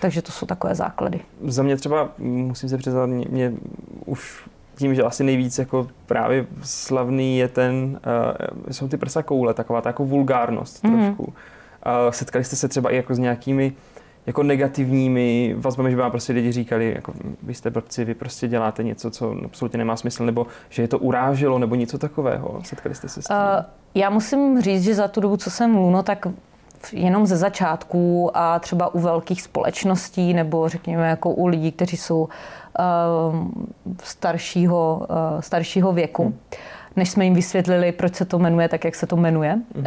Takže 0.00 0.22
to 0.22 0.32
jsou 0.32 0.46
takové 0.46 0.74
základy. 0.74 1.20
Za 1.44 1.62
mě 1.62 1.76
třeba, 1.76 2.08
musím 2.18 2.68
se 2.68 2.78
přiznat, 2.78 3.06
mě, 3.06 3.26
mě 3.30 3.52
už 4.06 4.48
tím, 4.76 4.94
že 4.94 5.02
asi 5.02 5.24
nejvíc 5.24 5.58
jako 5.58 5.88
právě 6.06 6.46
slavný 6.62 7.38
je 7.38 7.48
ten, 7.48 8.00
uh, 8.66 8.70
jsou 8.70 8.88
ty 8.88 8.96
prsa 8.96 9.22
koule, 9.22 9.54
taková 9.54 9.80
ta 9.80 9.88
jako 9.88 10.04
vulgárnost 10.04 10.84
mm-hmm. 10.84 11.04
trošku. 11.04 11.22
Uh, 11.24 11.32
setkali 12.10 12.44
jste 12.44 12.56
se 12.56 12.68
třeba 12.68 12.90
i 12.90 12.96
jako 12.96 13.14
s 13.14 13.18
nějakými 13.18 13.72
jako 14.26 14.42
negativními 14.42 15.54
vazbami, 15.58 15.90
že 15.90 15.96
vám 15.96 16.10
prostě 16.10 16.32
lidi 16.32 16.52
říkali, 16.52 16.92
jako 16.94 17.12
vy 17.42 17.54
jste 17.54 17.70
blbci, 17.70 18.04
vy 18.04 18.14
prostě 18.14 18.48
děláte 18.48 18.84
něco, 18.84 19.10
co 19.10 19.34
absolutně 19.44 19.78
nemá 19.78 19.96
smysl, 19.96 20.26
nebo 20.26 20.46
že 20.68 20.82
je 20.82 20.88
to 20.88 20.98
uráželo, 20.98 21.58
nebo 21.58 21.74
něco 21.74 21.98
takového. 21.98 22.60
Setkali 22.64 22.94
jste 22.94 23.08
se 23.08 23.22
s 23.22 23.24
tím? 23.24 23.36
Uh, 23.36 23.64
já 23.94 24.10
musím 24.10 24.60
říct, 24.60 24.82
že 24.82 24.94
za 24.94 25.08
tu 25.08 25.20
dobu, 25.20 25.36
co 25.36 25.50
jsem 25.50 25.76
Luno, 25.76 26.02
tak 26.02 26.26
jenom 26.92 27.26
ze 27.26 27.36
začátku 27.36 28.30
a 28.34 28.58
třeba 28.58 28.94
u 28.94 28.98
velkých 28.98 29.42
společností 29.42 30.34
nebo 30.34 30.68
řekněme 30.68 31.08
jako 31.08 31.30
u 31.30 31.46
lidí, 31.46 31.72
kteří 31.72 31.96
jsou 31.96 32.20
uh, 32.20 32.28
staršího, 34.02 35.06
uh, 35.10 35.40
staršího 35.40 35.92
věku. 35.92 36.22
Hmm 36.22 36.38
než 36.98 37.10
jsme 37.10 37.24
jim 37.24 37.34
vysvětlili, 37.34 37.92
proč 37.92 38.14
se 38.14 38.24
to 38.24 38.38
jmenuje 38.38 38.68
tak, 38.68 38.84
jak 38.84 38.94
se 38.94 39.06
to 39.06 39.16
jmenuje. 39.16 39.54
Mm. 39.54 39.62
Uh, 39.76 39.86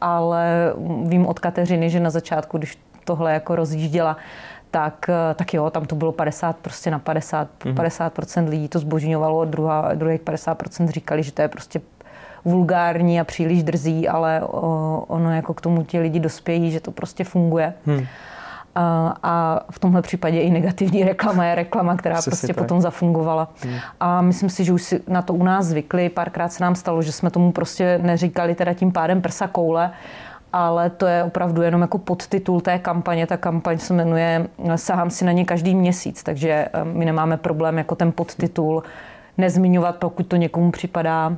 ale 0.00 0.72
vím 1.04 1.26
od 1.26 1.38
Kateřiny, 1.38 1.90
že 1.90 2.00
na 2.00 2.10
začátku, 2.10 2.58
když 2.58 2.78
tohle 3.04 3.32
jako 3.32 3.56
rozjížděla, 3.56 4.16
tak, 4.70 5.10
tak 5.34 5.54
jo, 5.54 5.70
tam 5.70 5.84
to 5.84 5.94
bylo 5.96 6.12
50 6.12 6.56
prostě 6.56 6.90
na 6.90 6.98
50, 6.98 7.48
mm. 7.64 7.74
50% 7.74 8.48
lidí 8.48 8.68
to 8.68 8.78
zbožňovalo, 8.78 9.44
druhá, 9.44 9.94
druhých 9.94 10.20
50% 10.20 10.88
říkali, 10.88 11.22
že 11.22 11.32
to 11.32 11.42
je 11.42 11.48
prostě 11.48 11.80
vulgární 12.48 13.20
a 13.20 13.24
příliš 13.24 13.62
drzí, 13.62 14.08
ale 14.08 14.42
ono 15.06 15.34
jako 15.34 15.54
k 15.54 15.60
tomu 15.60 15.84
ti 15.84 15.98
lidi 15.98 16.20
dospějí, 16.20 16.70
že 16.70 16.80
to 16.80 16.90
prostě 16.90 17.24
funguje. 17.24 17.74
Hmm. 17.86 18.06
A, 18.74 19.14
a 19.22 19.60
v 19.70 19.78
tomhle 19.78 20.02
případě 20.02 20.40
i 20.40 20.50
negativní 20.50 21.04
reklama 21.04 21.44
je 21.44 21.54
reklama, 21.54 21.96
která 21.96 22.14
Přesně 22.14 22.30
prostě 22.30 22.46
tak. 22.46 22.56
potom 22.56 22.80
zafungovala. 22.80 23.48
Hmm. 23.62 23.74
A 24.00 24.20
myslím 24.20 24.50
si, 24.50 24.64
že 24.64 24.72
už 24.72 24.82
si 24.82 25.00
na 25.08 25.22
to 25.22 25.34
u 25.34 25.44
nás 25.44 25.66
zvykli. 25.66 26.08
Párkrát 26.08 26.52
se 26.52 26.64
nám 26.64 26.74
stalo, 26.74 27.02
že 27.02 27.12
jsme 27.12 27.30
tomu 27.30 27.52
prostě 27.52 28.00
neříkali 28.02 28.54
teda 28.54 28.74
tím 28.74 28.92
pádem 28.92 29.22
prsa 29.22 29.46
koule, 29.46 29.90
ale 30.52 30.90
to 30.90 31.06
je 31.06 31.24
opravdu 31.24 31.62
jenom 31.62 31.80
jako 31.80 31.98
podtitul 31.98 32.60
té 32.60 32.78
kampaně. 32.78 33.26
Ta 33.26 33.36
kampaň 33.36 33.78
se 33.78 33.94
jmenuje 33.94 34.48
Sahám 34.76 35.10
si 35.10 35.24
na 35.24 35.32
ně 35.32 35.44
každý 35.44 35.74
měsíc, 35.74 36.22
takže 36.22 36.50
eh, 36.50 36.84
my 36.84 37.04
nemáme 37.04 37.36
problém 37.36 37.78
jako 37.78 37.94
ten 37.94 38.12
podtitul 38.12 38.82
nezmiňovat, 39.38 39.96
pokud 39.96 40.26
to 40.26 40.36
někomu 40.36 40.70
připadá 40.70 41.36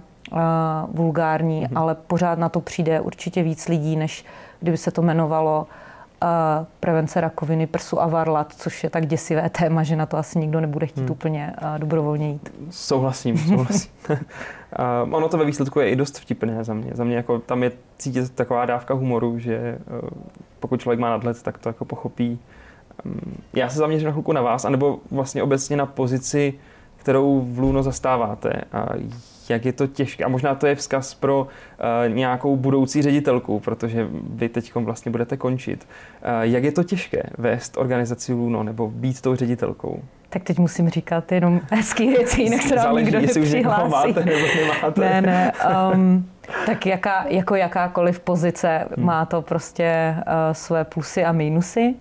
vulgární, 0.92 1.66
mm-hmm. 1.66 1.78
ale 1.78 1.94
pořád 1.94 2.38
na 2.38 2.48
to 2.48 2.60
přijde 2.60 3.00
určitě 3.00 3.42
víc 3.42 3.68
lidí, 3.68 3.96
než 3.96 4.24
kdyby 4.60 4.76
se 4.76 4.90
to 4.90 5.02
jmenovalo 5.02 5.66
uh, 6.22 6.66
prevence 6.80 7.20
rakoviny 7.20 7.66
prsu 7.66 8.02
a 8.02 8.06
varlat, 8.06 8.52
což 8.56 8.84
je 8.84 8.90
tak 8.90 9.06
děsivé 9.06 9.50
téma, 9.50 9.82
že 9.82 9.96
na 9.96 10.06
to 10.06 10.16
asi 10.16 10.38
nikdo 10.38 10.60
nebude 10.60 10.86
chtít 10.86 11.00
hmm. 11.00 11.10
úplně 11.10 11.54
uh, 11.62 11.78
dobrovolně 11.78 12.30
jít. 12.30 12.52
Souhlasím, 12.70 13.38
souhlasím. 13.48 13.90
uh, 14.08 14.16
ono 15.14 15.28
to 15.28 15.38
ve 15.38 15.44
výsledku 15.44 15.80
je 15.80 15.90
i 15.90 15.96
dost 15.96 16.18
vtipné 16.18 16.64
za 16.64 16.74
mě. 16.74 16.90
Za 16.94 17.04
mě 17.04 17.16
jako 17.16 17.38
tam 17.38 17.62
je 17.62 17.72
cítit 17.98 18.30
taková 18.30 18.66
dávka 18.66 18.94
humoru, 18.94 19.38
že 19.38 19.78
uh, 20.02 20.08
pokud 20.60 20.80
člověk 20.80 21.00
má 21.00 21.10
nadhled, 21.10 21.42
tak 21.42 21.58
to 21.58 21.68
jako 21.68 21.84
pochopí. 21.84 22.38
Um, 23.04 23.20
já 23.52 23.68
se 23.68 23.78
zaměřím 23.78 24.06
na 24.06 24.12
chvilku 24.12 24.32
na 24.32 24.42
vás, 24.42 24.64
anebo 24.64 24.98
vlastně 25.10 25.42
obecně 25.42 25.76
na 25.76 25.86
pozici, 25.86 26.54
kterou 26.96 27.40
v 27.40 27.58
Luno 27.58 27.82
zastáváte. 27.82 28.52
A 28.72 28.86
jak 29.50 29.64
je 29.64 29.72
to 29.72 29.86
těžké. 29.86 30.24
A 30.24 30.28
možná 30.28 30.54
to 30.54 30.66
je 30.66 30.74
vzkaz 30.74 31.14
pro 31.14 31.42
uh, 31.42 32.14
nějakou 32.14 32.56
budoucí 32.56 33.02
ředitelku, 33.02 33.60
protože 33.60 34.08
vy 34.30 34.48
teď 34.48 34.74
vlastně 34.74 35.10
budete 35.10 35.36
končit. 35.36 35.86
Uh, 36.22 36.42
jak 36.42 36.64
je 36.64 36.72
to 36.72 36.84
těžké 36.84 37.22
vést 37.38 37.76
organizaci 37.76 38.32
Luno 38.32 38.62
nebo 38.62 38.88
být 38.88 39.20
tou 39.20 39.36
ředitelkou? 39.36 40.02
Tak 40.28 40.42
teď 40.42 40.58
musím 40.58 40.88
říkat 40.88 41.32
jenom 41.32 41.60
hezký 41.70 42.08
věci, 42.08 42.42
jinak 42.42 42.62
se 42.62 42.76
nám 42.76 42.96
nikdo 42.96 43.20
nepřihlásí. 43.20 44.08
Už 44.08 44.14
máte 44.14 44.24
nebo 44.24 44.46
nemáte. 44.56 45.00
Ne, 45.00 45.20
ne. 45.20 45.52
Um, 45.94 46.28
tak 46.66 46.86
jaká, 46.86 47.24
jako 47.28 47.54
jakákoliv 47.54 48.20
pozice 48.20 48.86
hmm. 48.96 49.06
má 49.06 49.24
to 49.24 49.42
prostě 49.42 50.14
uh, 50.16 50.22
své 50.52 50.84
plusy 50.84 51.24
a 51.24 51.32
minusy 51.32 51.94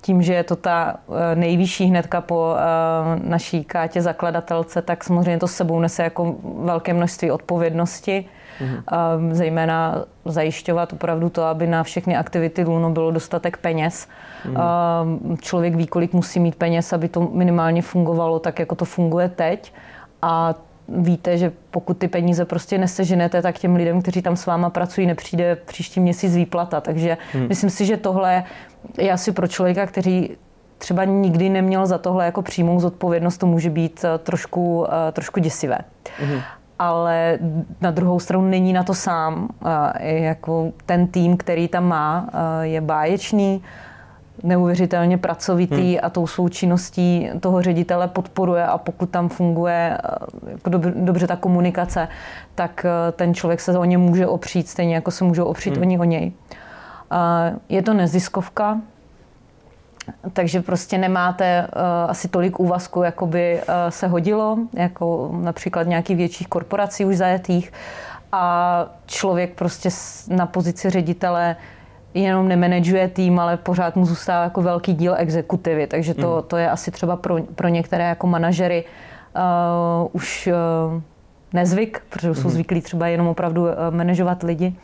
tím, 0.00 0.22
že 0.22 0.34
je 0.34 0.44
to 0.44 0.56
ta 0.56 0.94
eh, 0.94 1.36
nejvyšší 1.36 1.84
hnedka 1.84 2.20
po 2.20 2.54
eh, 2.56 3.20
naší 3.28 3.64
kátě 3.64 4.02
zakladatelce, 4.02 4.82
tak 4.82 5.04
samozřejmě 5.04 5.38
to 5.38 5.48
s 5.48 5.54
sebou 5.54 5.80
nese 5.80 6.02
jako 6.02 6.34
velké 6.62 6.94
množství 6.94 7.30
odpovědnosti, 7.30 8.24
mm-hmm. 8.60 9.32
zejména 9.32 10.04
zajišťovat 10.24 10.92
opravdu 10.92 11.28
to, 11.28 11.42
aby 11.42 11.66
na 11.66 11.82
všechny 11.82 12.16
aktivity 12.16 12.64
Luno 12.64 12.90
bylo 12.90 13.10
dostatek 13.10 13.56
peněz. 13.56 14.08
Mm-hmm. 14.46 15.36
Člověk 15.40 15.74
ví, 15.74 15.86
kolik 15.86 16.12
musí 16.12 16.40
mít 16.40 16.54
peněz, 16.54 16.92
aby 16.92 17.08
to 17.08 17.28
minimálně 17.32 17.82
fungovalo 17.82 18.38
tak, 18.38 18.58
jako 18.58 18.74
to 18.74 18.84
funguje 18.84 19.28
teď. 19.28 19.72
A 20.22 20.54
víte, 20.90 21.38
že 21.38 21.52
pokud 21.70 21.98
ty 21.98 22.08
peníze 22.08 22.44
prostě 22.44 22.78
neseženete, 22.78 23.42
tak 23.42 23.58
těm 23.58 23.76
lidem, 23.76 24.02
kteří 24.02 24.22
tam 24.22 24.36
s 24.36 24.46
váma 24.46 24.70
pracují, 24.70 25.06
nepřijde 25.06 25.56
příští 25.56 26.00
měsíc 26.00 26.36
výplata. 26.36 26.80
Takže 26.80 27.16
hmm. 27.32 27.48
myslím 27.48 27.70
si, 27.70 27.86
že 27.86 27.96
tohle 27.96 28.44
je 28.98 29.12
asi 29.12 29.32
pro 29.32 29.48
člověka, 29.48 29.86
který 29.86 30.28
třeba 30.78 31.04
nikdy 31.04 31.48
neměl 31.48 31.86
za 31.86 31.98
tohle 31.98 32.24
jako 32.24 32.42
přímou 32.42 32.80
zodpovědnost, 32.80 33.38
to 33.38 33.46
může 33.46 33.70
být 33.70 34.04
eh, 34.04 34.18
trošku, 34.18 34.86
eh, 34.88 35.12
trošku 35.12 35.40
děsivé. 35.40 35.78
Hmm. 36.18 36.40
Ale 36.78 37.38
na 37.80 37.90
druhou 37.90 38.20
stranu 38.20 38.44
není 38.48 38.72
na 38.72 38.82
to 38.82 38.94
sám. 38.94 39.48
Eh, 40.00 40.14
jako 40.14 40.72
ten 40.86 41.06
tým, 41.06 41.36
který 41.36 41.68
tam 41.68 41.84
má, 41.84 42.28
je 42.62 42.80
báječný 42.80 43.62
neuvěřitelně 44.42 45.18
pracovitý 45.18 45.92
hmm. 45.92 46.00
a 46.02 46.10
tou 46.10 46.26
součinností 46.26 47.28
toho 47.40 47.62
ředitele 47.62 48.08
podporuje 48.08 48.66
a 48.66 48.78
pokud 48.78 49.10
tam 49.10 49.28
funguje 49.28 49.98
eh, 50.04 50.50
jako 50.50 50.70
dobře 50.94 51.26
ta 51.26 51.36
komunikace, 51.36 52.08
tak 52.54 52.84
eh, 52.84 53.12
ten 53.12 53.34
člověk 53.34 53.60
se 53.60 53.78
o 53.78 53.84
ně 53.84 53.98
může 53.98 54.26
opřít, 54.26 54.68
stejně 54.68 54.94
jako 54.94 55.10
se 55.10 55.24
můžou 55.24 55.44
opřít 55.44 55.74
hmm. 55.74 55.82
oni 55.82 55.98
o 55.98 56.04
něj. 56.04 56.32
Je 57.68 57.82
to 57.82 57.94
neziskovka, 57.94 58.80
takže 60.32 60.60
prostě 60.60 60.98
nemáte 60.98 61.66
uh, 61.66 62.10
asi 62.10 62.28
tolik 62.28 62.60
úvazku, 62.60 63.02
jako 63.02 63.26
by 63.26 63.60
uh, 63.62 63.74
se 63.88 64.06
hodilo, 64.06 64.58
jako 64.72 65.30
například 65.32 65.86
nějakých 65.86 66.16
větších 66.16 66.48
korporací 66.48 67.04
už 67.04 67.16
zajetých. 67.16 67.72
A 68.32 68.86
člověk 69.06 69.54
prostě 69.54 69.88
na 70.28 70.46
pozici 70.46 70.90
ředitele 70.90 71.56
jenom 72.14 72.48
nemanaguje 72.48 73.08
tým, 73.08 73.38
ale 73.38 73.56
pořád 73.56 73.96
mu 73.96 74.06
zůstává 74.06 74.44
jako 74.44 74.62
velký 74.62 74.94
díl 74.94 75.14
exekutivy, 75.18 75.86
takže 75.86 76.14
to, 76.14 76.36
mm. 76.36 76.42
to 76.48 76.56
je 76.56 76.70
asi 76.70 76.90
třeba 76.90 77.16
pro, 77.16 77.36
pro 77.54 77.68
některé 77.68 78.04
jako 78.04 78.26
manažery 78.26 78.84
uh, 79.36 80.08
už 80.12 80.48
uh, 80.52 81.02
nezvyk, 81.52 82.02
protože 82.08 82.34
jsou 82.34 82.48
mm. 82.48 82.54
zvyklí 82.54 82.80
třeba 82.80 83.06
jenom 83.06 83.26
opravdu 83.26 83.62
uh, 83.62 83.70
manažovat 83.90 84.42
lidi. 84.42 84.74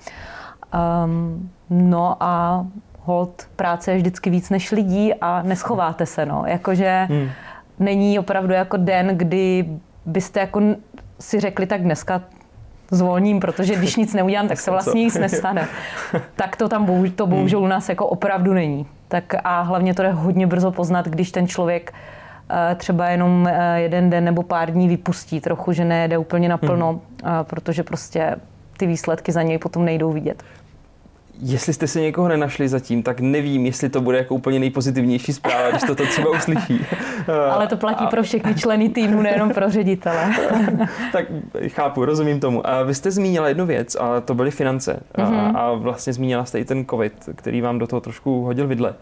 Um, 1.04 1.50
no 1.70 2.16
a 2.20 2.66
hold 3.02 3.48
práce 3.56 3.90
je 3.90 3.96
vždycky 3.96 4.30
víc 4.30 4.50
než 4.50 4.72
lidí 4.72 5.14
a 5.14 5.42
neschováte 5.42 6.06
se, 6.06 6.26
no. 6.26 6.44
Jakože 6.46 7.06
mm. 7.10 7.28
není 7.78 8.18
opravdu 8.18 8.52
jako 8.52 8.76
den, 8.76 9.06
kdy 9.06 9.68
byste 10.06 10.40
jako 10.40 10.60
si 11.20 11.40
řekli, 11.40 11.66
tak 11.66 11.82
dneska 11.82 12.22
zvolním, 12.90 13.40
protože 13.40 13.74
když 13.74 13.96
nic 13.96 14.14
neudělám, 14.14 14.48
tak 14.48 14.60
se 14.60 14.70
vlastně 14.70 15.04
nic 15.04 15.14
nestane. 15.14 15.68
Tak 16.36 16.56
to 16.56 16.68
tam 16.68 16.84
bohužel, 16.84 17.14
to 17.16 17.26
bohužel 17.26 17.60
u 17.60 17.66
nás 17.66 17.88
jako 17.88 18.06
opravdu 18.06 18.52
není. 18.52 18.86
Tak 19.08 19.34
a 19.44 19.60
hlavně 19.60 19.94
to 19.94 20.02
je 20.02 20.12
hodně 20.12 20.46
brzo 20.46 20.70
poznat, 20.70 21.08
když 21.08 21.30
ten 21.30 21.48
člověk 21.48 21.94
eh, 22.50 22.74
třeba 22.74 23.08
jenom 23.08 23.48
eh, 23.50 23.80
jeden 23.80 24.10
den 24.10 24.24
nebo 24.24 24.42
pár 24.42 24.70
dní 24.70 24.88
vypustí 24.88 25.40
trochu, 25.40 25.72
že 25.72 25.84
nejede 25.84 26.18
úplně 26.18 26.48
naplno, 26.48 26.88
hmm. 26.90 27.32
protože 27.42 27.82
prostě 27.82 28.36
ty 28.76 28.86
výsledky 28.86 29.32
za 29.32 29.42
něj 29.42 29.58
potom 29.58 29.84
nejdou 29.84 30.12
vidět. 30.12 30.42
Jestli 31.40 31.72
jste 31.72 31.86
se 31.86 32.00
někoho 32.00 32.28
nenašli 32.28 32.68
zatím, 32.68 33.02
tak 33.02 33.20
nevím, 33.20 33.66
jestli 33.66 33.88
to 33.88 34.00
bude 34.00 34.18
jako 34.18 34.34
úplně 34.34 34.58
nejpozitivnější 34.58 35.32
zpráva, 35.32 35.70
když 35.70 35.82
to, 35.82 35.94
to 35.94 36.06
třeba 36.06 36.30
uslyší. 36.30 36.86
Ale 37.50 37.66
to 37.66 37.76
platí 37.76 38.04
a... 38.04 38.06
pro 38.06 38.22
všechny 38.22 38.54
členy 38.54 38.88
týmu, 38.88 39.22
nejenom 39.22 39.50
pro 39.50 39.70
ředitele. 39.70 40.34
tak 41.12 41.24
chápu, 41.68 42.04
rozumím 42.04 42.40
tomu. 42.40 42.66
A 42.66 42.82
vy 42.82 42.94
jste 42.94 43.10
zmínila 43.10 43.48
jednu 43.48 43.66
věc, 43.66 43.96
a 44.00 44.20
to 44.20 44.34
byly 44.34 44.50
finance. 44.50 45.02
Mm-hmm. 45.18 45.56
A, 45.56 45.60
a 45.60 45.72
vlastně 45.72 46.12
zmínila 46.12 46.44
jste 46.44 46.60
i 46.60 46.64
ten 46.64 46.86
COVID, 46.86 47.28
který 47.34 47.60
vám 47.60 47.78
do 47.78 47.86
toho 47.86 48.00
trošku 48.00 48.44
hodil 48.44 48.66
vidle. 48.66 48.94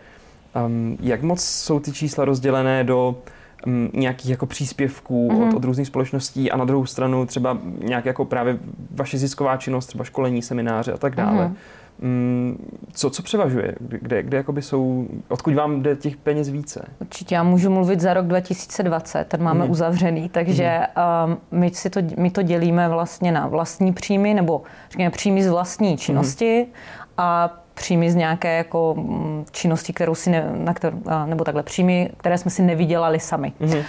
Um, 0.66 0.96
jak 1.00 1.22
moc 1.22 1.44
jsou 1.44 1.80
ty 1.80 1.92
čísla 1.92 2.24
rozdělené 2.24 2.84
do 2.84 3.16
um, 3.66 3.90
nějakých 3.94 4.30
jako 4.30 4.46
příspěvků 4.46 5.28
mm-hmm. 5.28 5.48
od, 5.48 5.54
od 5.54 5.64
různých 5.64 5.86
společností 5.86 6.50
a 6.50 6.56
na 6.56 6.64
druhou 6.64 6.86
stranu 6.86 7.26
třeba 7.26 7.58
nějak 7.78 8.04
jako 8.04 8.24
právě 8.24 8.58
vaše 8.90 9.18
zisková 9.18 9.56
činnost, 9.56 9.86
třeba 9.86 10.04
školení, 10.04 10.42
semináře 10.42 10.92
a 10.92 10.96
tak 10.96 11.14
dále. 11.14 11.44
Mm-hmm 11.44 11.54
Mm, 11.54 11.83
co, 12.92 13.10
co 13.10 13.22
převažuje? 13.22 13.74
Kde, 13.80 14.22
kde 14.22 14.36
jakoby 14.36 14.62
jsou, 14.62 15.06
odkud 15.28 15.54
vám 15.54 15.82
jde 15.82 15.96
těch 15.96 16.16
peněz 16.16 16.48
více? 16.48 16.86
Určitě, 17.00 17.34
já 17.34 17.42
můžu 17.42 17.70
mluvit 17.70 18.00
za 18.00 18.14
rok 18.14 18.26
2020, 18.26 19.24
ten 19.24 19.42
máme 19.42 19.64
mm. 19.64 19.70
uzavřený, 19.70 20.28
takže 20.28 20.80
mm. 21.26 21.32
um, 21.32 21.38
my, 21.50 21.70
si 21.70 21.90
to, 21.90 22.00
my 22.16 22.30
to 22.30 22.42
dělíme 22.42 22.88
vlastně 22.88 23.32
na 23.32 23.46
vlastní 23.46 23.92
příjmy, 23.92 24.34
nebo 24.34 24.62
řekněme 24.90 25.10
příjmy 25.10 25.42
z 25.42 25.48
vlastní 25.48 25.96
činnosti 25.96 26.66
mm. 26.66 26.72
a 27.18 27.63
příjmy 27.74 28.10
z 28.10 28.14
nějaké 28.14 28.56
jako 28.56 28.94
mm, 28.98 29.44
činnosti, 29.50 29.92
kterou 29.92 30.14
si 30.14 30.30
ne, 30.30 30.50
na 30.54 30.74
kter, 30.74 30.94
nebo 31.26 31.44
takhle 31.44 31.62
příjmy, 31.62 32.10
které 32.16 32.38
jsme 32.38 32.50
si 32.50 32.62
nevydělali 32.62 33.20
sami. 33.20 33.52
Mm-hmm. 33.60 33.84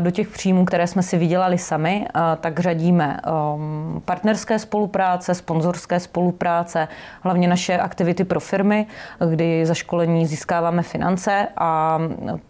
Do 0.00 0.10
těch 0.10 0.28
příjmů, 0.28 0.64
které 0.64 0.86
jsme 0.86 1.02
si 1.02 1.18
vydělali 1.18 1.58
sami, 1.58 2.06
tak 2.40 2.60
řadíme 2.60 3.20
um, 3.54 4.02
partnerské 4.04 4.58
spolupráce, 4.58 5.34
sponzorské 5.34 6.00
spolupráce, 6.00 6.88
hlavně 7.20 7.48
naše 7.48 7.78
aktivity 7.78 8.24
pro 8.24 8.40
firmy, 8.40 8.86
kdy 9.30 9.66
za 9.66 9.74
školení 9.74 10.26
získáváme 10.26 10.82
finance 10.82 11.48
a 11.56 11.98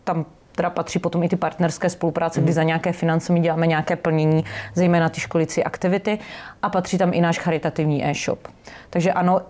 tam 0.04 0.24
teda 0.60 0.70
patří 0.70 0.98
potom 0.98 1.22
i 1.22 1.28
ty 1.28 1.36
partnerské 1.36 1.90
spolupráce, 1.90 2.40
kdy 2.40 2.50
mhm. 2.50 2.54
za 2.54 2.62
nějaké 2.62 2.92
finance 2.92 3.32
my 3.32 3.40
děláme 3.40 3.66
nějaké 3.66 3.96
plnění, 3.96 4.44
zejména 4.74 5.08
ty 5.08 5.20
školicí 5.20 5.64
aktivity 5.64 6.18
a 6.62 6.68
patří 6.68 6.98
tam 6.98 7.14
i 7.14 7.20
náš 7.20 7.38
charitativní 7.38 8.06
e-shop. 8.06 8.48
Takže 8.90 9.12
ano, 9.12 9.40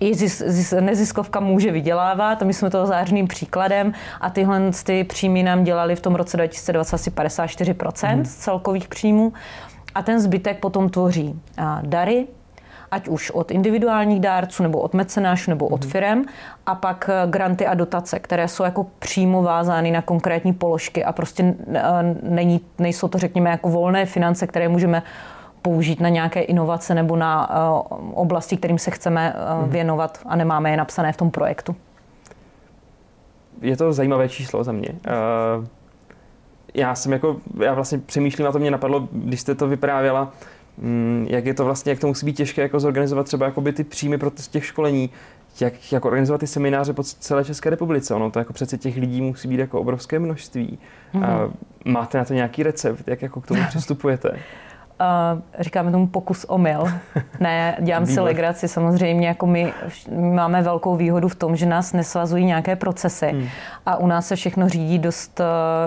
i 0.00 0.14
zis, 0.14 0.42
zis, 0.46 0.74
neziskovka 0.80 1.40
může 1.40 1.72
vydělávat, 1.72 2.42
my 2.42 2.54
jsme 2.54 2.70
toho 2.70 2.86
zářným 2.86 3.28
příkladem 3.28 3.92
a 4.20 4.30
tyhle 4.30 4.70
ty 4.84 5.04
příjmy 5.04 5.42
nám 5.42 5.64
dělali 5.64 5.96
v 5.96 6.00
tom 6.00 6.14
roce 6.14 6.36
2020 6.36 6.94
asi 6.94 7.10
54% 7.10 8.16
mm. 8.16 8.24
z 8.24 8.34
celkových 8.34 8.88
příjmů 8.88 9.32
a 9.94 10.02
ten 10.02 10.20
zbytek 10.20 10.58
potom 10.58 10.88
tvoří 10.88 11.40
dary, 11.82 12.26
ať 12.90 13.08
už 13.08 13.30
od 13.30 13.50
individuálních 13.50 14.20
dárců, 14.20 14.62
nebo 14.62 14.80
od 14.80 14.94
mecenášů, 14.94 15.50
nebo 15.50 15.68
od 15.68 15.80
mhm. 15.80 15.90
firem, 15.90 16.24
a 16.66 16.74
pak 16.74 17.10
e, 17.12 17.30
granty 17.30 17.66
a 17.66 17.74
dotace, 17.74 18.18
které 18.18 18.48
jsou 18.48 18.64
jako 18.64 18.86
přímo 18.98 19.42
vázány 19.42 19.90
na 19.90 20.02
konkrétní 20.02 20.52
položky 20.52 21.04
a 21.04 21.12
prostě 21.12 21.42
e, 21.42 21.82
není, 22.22 22.60
nejsou 22.78 23.08
to, 23.08 23.18
řekněme, 23.18 23.50
jako 23.50 23.68
volné 23.68 24.06
finance, 24.06 24.46
které 24.46 24.68
můžeme 24.68 25.02
použít 25.62 26.00
na 26.00 26.08
nějaké 26.08 26.40
inovace 26.40 26.94
nebo 26.94 27.16
na 27.16 27.50
uh, 27.50 28.10
oblasti, 28.14 28.56
kterým 28.56 28.78
se 28.78 28.90
chceme 28.90 29.34
uh, 29.34 29.68
věnovat 29.68 30.18
a 30.26 30.36
nemáme 30.36 30.70
je 30.70 30.76
napsané 30.76 31.12
v 31.12 31.16
tom 31.16 31.30
projektu. 31.30 31.76
Je 33.60 33.76
to 33.76 33.92
zajímavé 33.92 34.28
číslo 34.28 34.64
za 34.64 34.72
mě. 34.72 34.88
Uh, 34.88 35.66
já 36.74 36.94
jsem 36.94 37.12
jako, 37.12 37.36
já 37.58 37.74
vlastně 37.74 37.98
přemýšlím, 37.98 38.46
a 38.46 38.52
to 38.52 38.58
mě 38.58 38.70
napadlo, 38.70 39.08
když 39.12 39.40
jste 39.40 39.54
to 39.54 39.68
vyprávěla, 39.68 40.32
um, 40.82 41.26
jak 41.30 41.46
je 41.46 41.54
to 41.54 41.64
vlastně, 41.64 41.92
jak 41.92 41.98
to 41.98 42.06
musí 42.06 42.26
být 42.26 42.36
těžké 42.36 42.62
jako 42.62 42.80
zorganizovat 42.80 43.26
třeba 43.26 43.46
jakoby 43.46 43.72
ty 43.72 43.84
příjmy 43.84 44.18
pro 44.18 44.30
těch 44.50 44.66
školení, 44.66 45.10
jak, 45.60 45.92
jak 45.92 46.04
organizovat 46.04 46.40
ty 46.40 46.46
semináře 46.46 46.92
po 46.92 47.02
celé 47.02 47.44
České 47.44 47.70
republice. 47.70 48.14
Ono 48.14 48.30
to 48.30 48.38
jako 48.38 48.52
přece 48.52 48.78
těch 48.78 48.96
lidí 48.96 49.20
musí 49.20 49.48
být 49.48 49.60
jako 49.60 49.80
obrovské 49.80 50.18
množství. 50.18 50.78
Mm-hmm. 51.14 51.50
Máte 51.84 52.18
na 52.18 52.24
to 52.24 52.34
nějaký 52.34 52.62
recept, 52.62 53.08
jak 53.08 53.22
jako 53.22 53.40
k 53.40 53.46
tomu 53.46 53.62
přistupujete? 53.68 54.38
Říkáme 55.58 55.92
tomu 55.92 56.06
pokus 56.06 56.44
omyl. 56.44 56.84
Ne, 57.40 57.76
dělám 57.80 58.06
si 58.12 58.20
legraci. 58.20 58.68
Samozřejmě, 58.68 59.28
jako 59.28 59.46
my, 59.46 59.72
máme 60.34 60.62
velkou 60.62 60.96
výhodu 60.96 61.28
v 61.28 61.34
tom, 61.34 61.56
že 61.56 61.66
nás 61.66 61.92
nesvazují 61.92 62.44
nějaké 62.44 62.76
procesy 62.76 63.26
hmm. 63.26 63.48
a 63.86 63.96
u 63.96 64.06
nás 64.06 64.26
se 64.26 64.36
všechno 64.36 64.68
řídí 64.68 64.98
dost, 64.98 65.40
eh, 65.40 65.44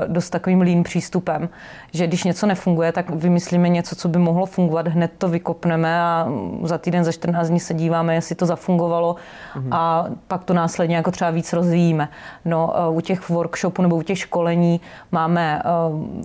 dost 0.07 0.29
takovým 0.29 0.61
lean 0.61 0.83
přístupem, 0.83 1.49
že 1.93 2.07
když 2.07 2.23
něco 2.23 2.47
nefunguje, 2.47 2.91
tak 2.91 3.09
vymyslíme 3.09 3.69
něco, 3.69 3.95
co 3.95 4.07
by 4.07 4.19
mohlo 4.19 4.45
fungovat, 4.45 4.87
hned 4.87 5.11
to 5.17 5.27
vykopneme 5.29 6.01
a 6.01 6.27
za 6.63 6.77
týden, 6.77 7.03
za 7.03 7.11
14 7.11 7.47
dní 7.47 7.59
se 7.59 7.73
díváme, 7.73 8.15
jestli 8.15 8.35
to 8.35 8.45
zafungovalo 8.45 9.15
hmm. 9.53 9.73
a 9.73 10.05
pak 10.27 10.43
to 10.43 10.53
následně 10.53 10.95
jako 10.95 11.11
třeba 11.11 11.29
víc 11.29 11.53
rozvíjíme. 11.53 12.09
No, 12.45 12.73
eh, 12.75 12.89
u 12.89 13.01
těch 13.01 13.29
workshopů 13.29 13.81
nebo 13.81 13.95
u 13.95 14.01
těch 14.01 14.17
školení 14.17 14.81
máme, 15.11 15.61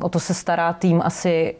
o 0.02 0.08
to 0.08 0.20
se 0.20 0.34
stará 0.34 0.72
tým 0.72 1.02
asi 1.04 1.54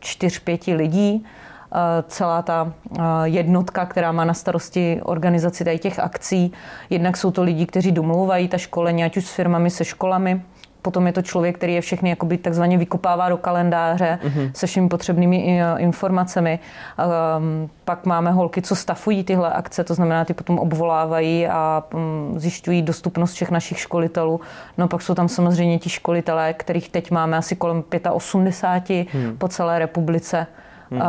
čtyř, 0.00 0.38
pěti 0.38 0.74
lidí. 0.74 1.26
Eh, 1.72 2.04
celá 2.08 2.42
ta 2.42 2.72
eh, 2.98 3.02
jednotka, 3.24 3.86
která 3.86 4.12
má 4.12 4.24
na 4.24 4.34
starosti 4.34 5.00
organizaci 5.02 5.64
tady 5.64 5.78
těch 5.78 5.98
akcí. 5.98 6.52
Jednak 6.90 7.16
jsou 7.16 7.30
to 7.30 7.42
lidi, 7.42 7.66
kteří 7.66 7.92
domlouvají 7.92 8.48
ta 8.48 8.58
školení, 8.58 9.04
ať 9.04 9.16
už 9.16 9.26
s 9.26 9.32
firmami, 9.32 9.70
se 9.70 9.84
školami. 9.84 10.42
Potom 10.86 11.06
je 11.06 11.12
to 11.12 11.22
člověk, 11.22 11.56
který 11.56 11.74
je 11.74 11.80
všechny 11.80 12.10
jakoby 12.10 12.38
takzvaně 12.38 12.78
vykupává 12.78 13.28
do 13.28 13.36
kalendáře 13.36 14.18
uh-huh. 14.22 14.50
se 14.54 14.66
všemi 14.66 14.88
potřebnými 14.88 15.60
eh, 15.62 15.78
informacemi. 15.78 16.58
Um, 16.58 17.70
pak 17.84 18.06
máme 18.06 18.30
holky, 18.30 18.62
co 18.62 18.76
stafují 18.76 19.24
tyhle 19.24 19.52
akce, 19.52 19.84
to 19.84 19.94
znamená, 19.94 20.24
ty 20.24 20.34
potom 20.34 20.58
obvolávají 20.58 21.46
a 21.46 21.82
um, 21.94 22.38
zjišťují 22.38 22.82
dostupnost 22.82 23.32
všech 23.32 23.50
našich 23.50 23.78
školitelů. 23.78 24.40
No 24.78 24.88
pak 24.88 25.02
jsou 25.02 25.14
tam 25.14 25.28
samozřejmě 25.28 25.78
ti 25.78 25.90
školitelé, 25.90 26.54
kterých 26.54 26.88
teď 26.88 27.10
máme 27.10 27.36
asi 27.36 27.56
kolem 27.56 27.84
85 28.12 29.08
hmm. 29.10 29.36
po 29.38 29.48
celé 29.48 29.78
republice. 29.78 30.46
Hmm. 30.90 31.00
Uh, 31.00 31.06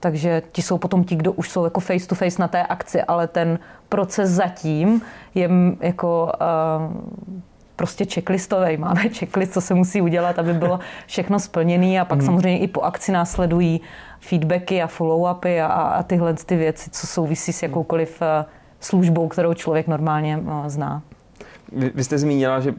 takže 0.00 0.42
ti 0.52 0.62
jsou 0.62 0.78
potom 0.78 1.04
ti, 1.04 1.16
kdo 1.16 1.32
už 1.32 1.50
jsou 1.50 1.64
jako 1.64 1.80
face 1.80 2.08
to 2.08 2.14
face 2.14 2.42
na 2.42 2.48
té 2.48 2.62
akci, 2.62 3.02
ale 3.02 3.26
ten 3.26 3.58
proces 3.88 4.30
zatím 4.30 5.02
je 5.34 5.50
jako 5.80 6.32
uh, 6.34 7.40
prostě 7.80 8.04
checklistový. 8.04 8.76
Máme 8.76 9.08
checklist, 9.08 9.52
co 9.52 9.60
se 9.60 9.74
musí 9.74 10.00
udělat, 10.00 10.38
aby 10.38 10.52
bylo 10.52 10.80
všechno 11.06 11.40
splněné 11.40 12.00
a 12.00 12.04
pak 12.04 12.18
mm. 12.18 12.26
samozřejmě 12.26 12.58
i 12.58 12.68
po 12.68 12.80
akci 12.80 13.12
následují 13.12 13.80
feedbacky 14.20 14.82
a 14.82 14.86
follow-upy 14.86 15.64
a, 15.64 15.66
a 15.66 16.02
tyhle 16.02 16.34
ty 16.34 16.56
věci, 16.56 16.90
co 16.90 17.06
souvisí 17.06 17.52
s 17.52 17.62
jakoukoliv 17.62 18.22
eh, 18.22 18.44
službou, 18.80 19.28
kterou 19.28 19.54
člověk 19.54 19.88
normálně 19.88 20.42
eh, 20.42 20.70
zná. 20.70 21.02
Vy, 21.72 21.90
vy 21.94 22.04
jste 22.04 22.18
zmínila, 22.18 22.60
že 22.60 22.74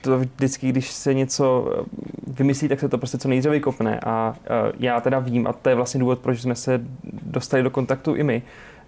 to 0.00 0.18
vždycky, 0.18 0.68
když 0.68 0.90
se 0.90 1.14
něco 1.14 1.74
eh, 1.78 1.84
vymyslí, 2.26 2.68
tak 2.68 2.80
se 2.80 2.88
to 2.88 2.98
prostě 2.98 3.18
co 3.18 3.28
nejdříve 3.28 3.54
vykopne. 3.54 4.00
A 4.06 4.34
já 4.78 5.00
teda 5.00 5.18
vím, 5.18 5.46
a 5.46 5.52
to 5.52 5.68
je 5.68 5.74
vlastně 5.74 6.00
důvod, 6.00 6.18
proč 6.18 6.40
jsme 6.40 6.54
se 6.54 6.80
dostali 7.22 7.62
do 7.62 7.70
kontaktu 7.70 8.14
i 8.14 8.22
my, 8.22 8.42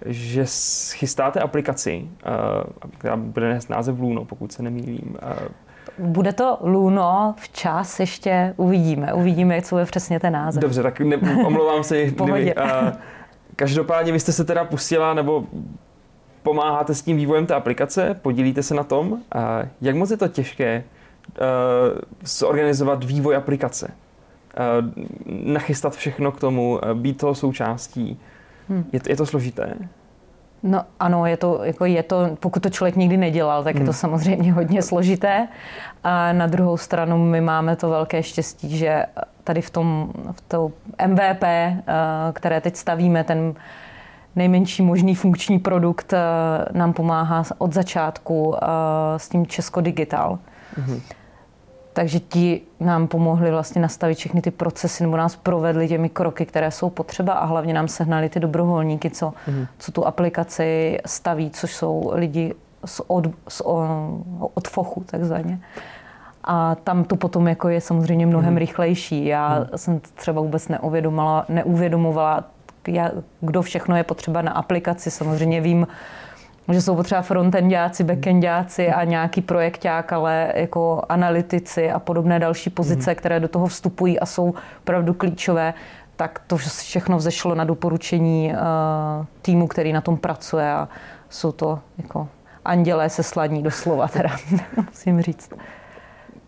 že 0.05 0.45
chystáte 0.93 1.41
aplikaci, 1.41 2.09
uh, 2.27 2.89
která 2.99 3.17
bude 3.17 3.49
nést 3.49 3.71
název 3.71 3.99
Luno, 3.99 4.25
pokud 4.25 4.53
se 4.53 4.63
nemýlím. 4.63 5.17
Uh, 5.23 6.07
bude 6.07 6.33
to 6.33 6.59
Luno, 6.61 7.35
včas 7.39 8.01
ještě 8.01 8.55
uvidíme. 8.57 9.13
Uvidíme, 9.13 9.63
co 9.63 9.79
je 9.79 9.85
přesně 9.85 10.21
ten 10.21 10.33
název. 10.33 10.61
Dobře, 10.61 10.83
tak 10.83 11.01
ne, 11.01 11.17
omlouvám 11.47 11.85
se. 11.85 12.05
kdyby, 12.05 12.55
uh, 12.55 12.63
každopádně 13.57 14.13
vy 14.13 14.21
jste 14.21 14.33
se 14.33 14.45
teda 14.45 14.65
pustila, 14.65 15.15
nebo 15.15 15.45
pomáháte 16.43 16.95
s 16.95 17.03
tím 17.03 17.17
vývojem 17.17 17.47
té 17.47 17.55
aplikace, 17.55 18.15
podílíte 18.23 18.63
se 18.63 18.75
na 18.75 18.85
tom. 18.85 19.19
Jak 19.81 19.97
moc 19.97 20.11
je 20.11 20.17
to 20.17 20.29
těžké 20.29 20.85
zorganizovat 22.25 23.05
vývoj 23.05 23.37
aplikace? 23.37 23.91
Nachystat 25.27 25.97
všechno 25.97 26.33
k 26.33 26.41
tomu, 26.41 26.81
být 26.95 27.19
toho 27.19 27.35
součástí. 27.35 28.21
Hmm. 28.69 28.85
Je, 28.93 29.01
to, 29.01 29.11
je 29.11 29.17
to 29.17 29.27
složité? 29.27 29.75
No 30.63 30.83
ano, 31.01 31.27
je 31.27 31.37
to, 31.37 31.65
jako 31.65 31.85
je 31.85 32.03
to, 32.03 32.37
pokud 32.41 32.63
to 32.63 32.71
člověk 32.71 32.97
nikdy 32.97 33.17
nedělal, 33.17 33.65
tak 33.65 33.75
hmm. 33.75 33.83
je 33.83 33.87
to 33.87 33.93
hmm. 33.93 33.99
samozřejmě 33.99 34.53
hodně 34.53 34.83
složité. 34.83 35.49
A 36.05 36.33
na 36.33 36.47
druhou 36.47 36.77
stranu 36.77 37.25
my 37.25 37.41
máme 37.41 37.77
to 37.77 37.91
velké 37.91 38.23
štěstí, 38.23 38.79
že 38.79 39.07
tady 39.45 39.61
v 39.61 39.71
tom, 39.71 40.13
v 40.33 40.41
tom 40.41 40.73
MVP, 41.07 41.43
eh, 41.45 41.83
které 42.33 42.61
teď 42.61 42.77
stavíme, 42.77 43.25
ten 43.25 43.55
nejmenší 44.37 44.83
možný 44.83 45.15
funkční 45.15 45.59
produkt 45.59 46.13
eh, 46.13 46.19
nám 46.73 46.93
pomáhá 46.93 47.45
od 47.59 47.73
začátku 47.73 48.57
eh, 48.57 48.67
s 49.17 49.29
tím 49.29 49.47
Česko 49.47 49.81
Digital. 49.81 50.39
Hmm. 50.77 51.01
Takže 51.95 52.21
ti 52.21 52.61
nám 52.81 53.07
pomohli 53.07 53.51
vlastně 53.51 53.83
nastavit 53.83 54.19
všechny 54.19 54.43
ty 54.43 54.51
procesy 54.51 55.03
nebo 55.03 55.17
nás 55.17 55.37
provedli 55.37 55.89
těmi 55.89 56.09
kroky, 56.09 56.47
které 56.47 56.71
jsou 56.71 56.91
potřeba 56.91 57.33
a 57.33 57.45
hlavně 57.45 57.75
nám 57.75 57.89
sehnali 57.89 58.29
ty 58.29 58.41
dobrovolníky, 58.41 59.11
co, 59.11 59.33
mm. 59.47 59.67
co 59.79 59.93
tu 59.93 60.07
aplikaci 60.07 60.99
staví, 61.07 61.51
což 61.51 61.75
jsou 61.75 62.11
lidi 62.15 62.55
z, 62.85 63.01
od, 63.07 63.27
z 63.49 63.63
od 64.55 64.69
fochu 64.69 65.05
takzvaně. 65.07 65.61
A 66.45 66.75
tam 66.75 67.05
to 67.05 67.17
potom 67.17 67.49
jako 67.49 67.69
je 67.69 67.81
samozřejmě 67.81 68.27
mnohem 68.27 68.51
mm. 68.51 68.57
rychlejší. 68.57 69.27
Já 69.27 69.59
mm. 69.59 69.79
jsem 69.79 70.01
třeba 70.15 70.41
vůbec 70.41 70.69
neuvědomovala, 70.69 71.45
neuvědomovala, 71.49 72.45
kdo 73.41 73.63
všechno 73.63 73.97
je 73.97 74.05
potřeba 74.05 74.43
na 74.43 74.53
aplikaci. 74.53 75.11
Samozřejmě 75.11 75.61
vím, 75.61 75.87
že 76.73 76.83
jsou 76.83 76.97
potřeba 76.97 77.23
frontendáci, 77.23 78.05
backendáci 78.05 78.89
a 78.89 79.05
nějaký 79.05 79.41
projekták, 79.41 80.13
ale 80.13 80.53
jako 80.55 81.03
analytici 81.09 81.91
a 81.91 81.99
podobné 81.99 82.39
další 82.39 82.71
pozice, 82.71 83.11
mm. 83.11 83.15
které 83.15 83.41
do 83.41 83.49
toho 83.49 83.67
vstupují 83.67 84.21
a 84.21 84.27
jsou 84.27 84.55
opravdu 84.83 85.15
klíčové, 85.15 85.75
tak 86.17 86.41
to 86.47 86.57
všechno 86.57 87.17
vzešlo 87.17 87.55
na 87.55 87.65
doporučení 87.65 88.53
uh, 88.53 89.27
týmu, 89.43 89.67
který 89.67 89.93
na 89.93 90.01
tom 90.01 90.17
pracuje 90.17 90.73
a 90.73 90.89
jsou 91.31 91.53
to 91.53 91.79
jako 91.99 92.29
andělé 92.65 93.11
se 93.11 93.23
sladní 93.23 93.63
doslova, 93.63 94.09
teda 94.09 94.31
musím 94.91 95.23
říct. 95.23 95.53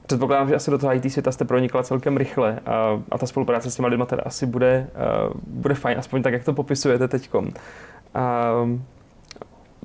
Předpokládám, 0.07 0.48
že 0.48 0.55
asi 0.55 0.70
do 0.70 0.79
toho 0.79 0.94
IT 0.94 1.12
světa 1.12 1.33
jste 1.33 1.44
pronikla 1.44 1.83
celkem 1.83 2.16
rychle 2.16 2.59
a, 2.66 3.02
a 3.11 3.18
ta 3.18 3.26
spolupráce 3.26 3.70
s 3.70 3.76
těma 3.76 3.88
lidma 3.88 4.07
teda 4.07 4.22
asi 4.26 4.46
bude, 4.46 4.88
uh, 5.26 5.33
bude 5.46 5.74
fajn, 5.74 5.98
aspoň 5.98 6.22
tak, 6.22 6.33
jak 6.33 6.44
to 6.44 6.52
popisujete 6.52 7.09
teď. 7.09 7.31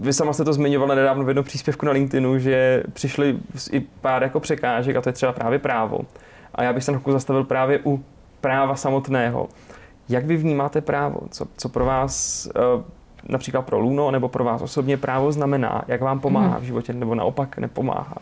Vy 0.02 0.14
sama 0.14 0.34
jste 0.34 0.44
to 0.44 0.54
zmiňovala 0.54 0.96
nedávno 0.96 1.24
v 1.24 1.28
jednom 1.28 1.46
příspěvku 1.46 1.86
na 1.86 1.92
LinkedInu, 1.92 2.40
že 2.40 2.84
přišly 2.94 3.38
i 3.72 3.80
pár 3.80 4.24
jako 4.24 4.40
překážek 4.40 4.96
a 4.96 5.02
to 5.02 5.10
je 5.10 5.14
třeba 5.14 5.34
právě 5.34 5.60
právo. 5.60 6.00
A 6.56 6.64
já 6.64 6.74
bych 6.74 6.84
se 6.84 6.92
trochu 6.92 7.12
zastavil 7.12 7.44
právě 7.44 7.80
u 7.86 8.04
práva 8.42 8.76
samotného. 8.76 9.50
Jak 10.10 10.26
vy 10.26 10.38
vnímáte 10.38 10.82
právo? 10.82 11.20
Co, 11.30 11.46
co 11.58 11.70
pro 11.70 11.86
vás, 11.86 12.48
eh, 12.56 12.84
například 13.30 13.62
pro 13.62 13.80
Luno, 13.80 14.12
nebo 14.12 14.30
pro 14.30 14.44
vás 14.44 14.62
osobně 14.62 14.98
právo 14.98 15.32
znamená? 15.32 15.82
Jak 15.88 16.02
vám 16.02 16.20
pomáhá 16.20 16.60
v 16.60 16.64
životě, 16.64 16.94
nebo 16.94 17.16
naopak 17.16 17.58
nepomáhá? 17.58 18.18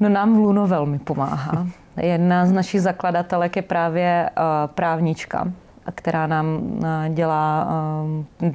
No 0.00 0.08
nám 0.08 0.34
v 0.34 0.38
Luno 0.38 0.66
velmi 0.66 0.98
pomáhá. 0.98 1.66
Jedna 1.96 2.46
z 2.46 2.52
našich 2.52 2.82
zakladatelek 2.82 3.56
je 3.56 3.62
právě 3.62 4.30
uh, 4.38 4.44
právnička, 4.74 5.52
která 5.92 6.26
nám 6.26 6.46
uh, 6.46 6.84
dělá, 7.14 7.68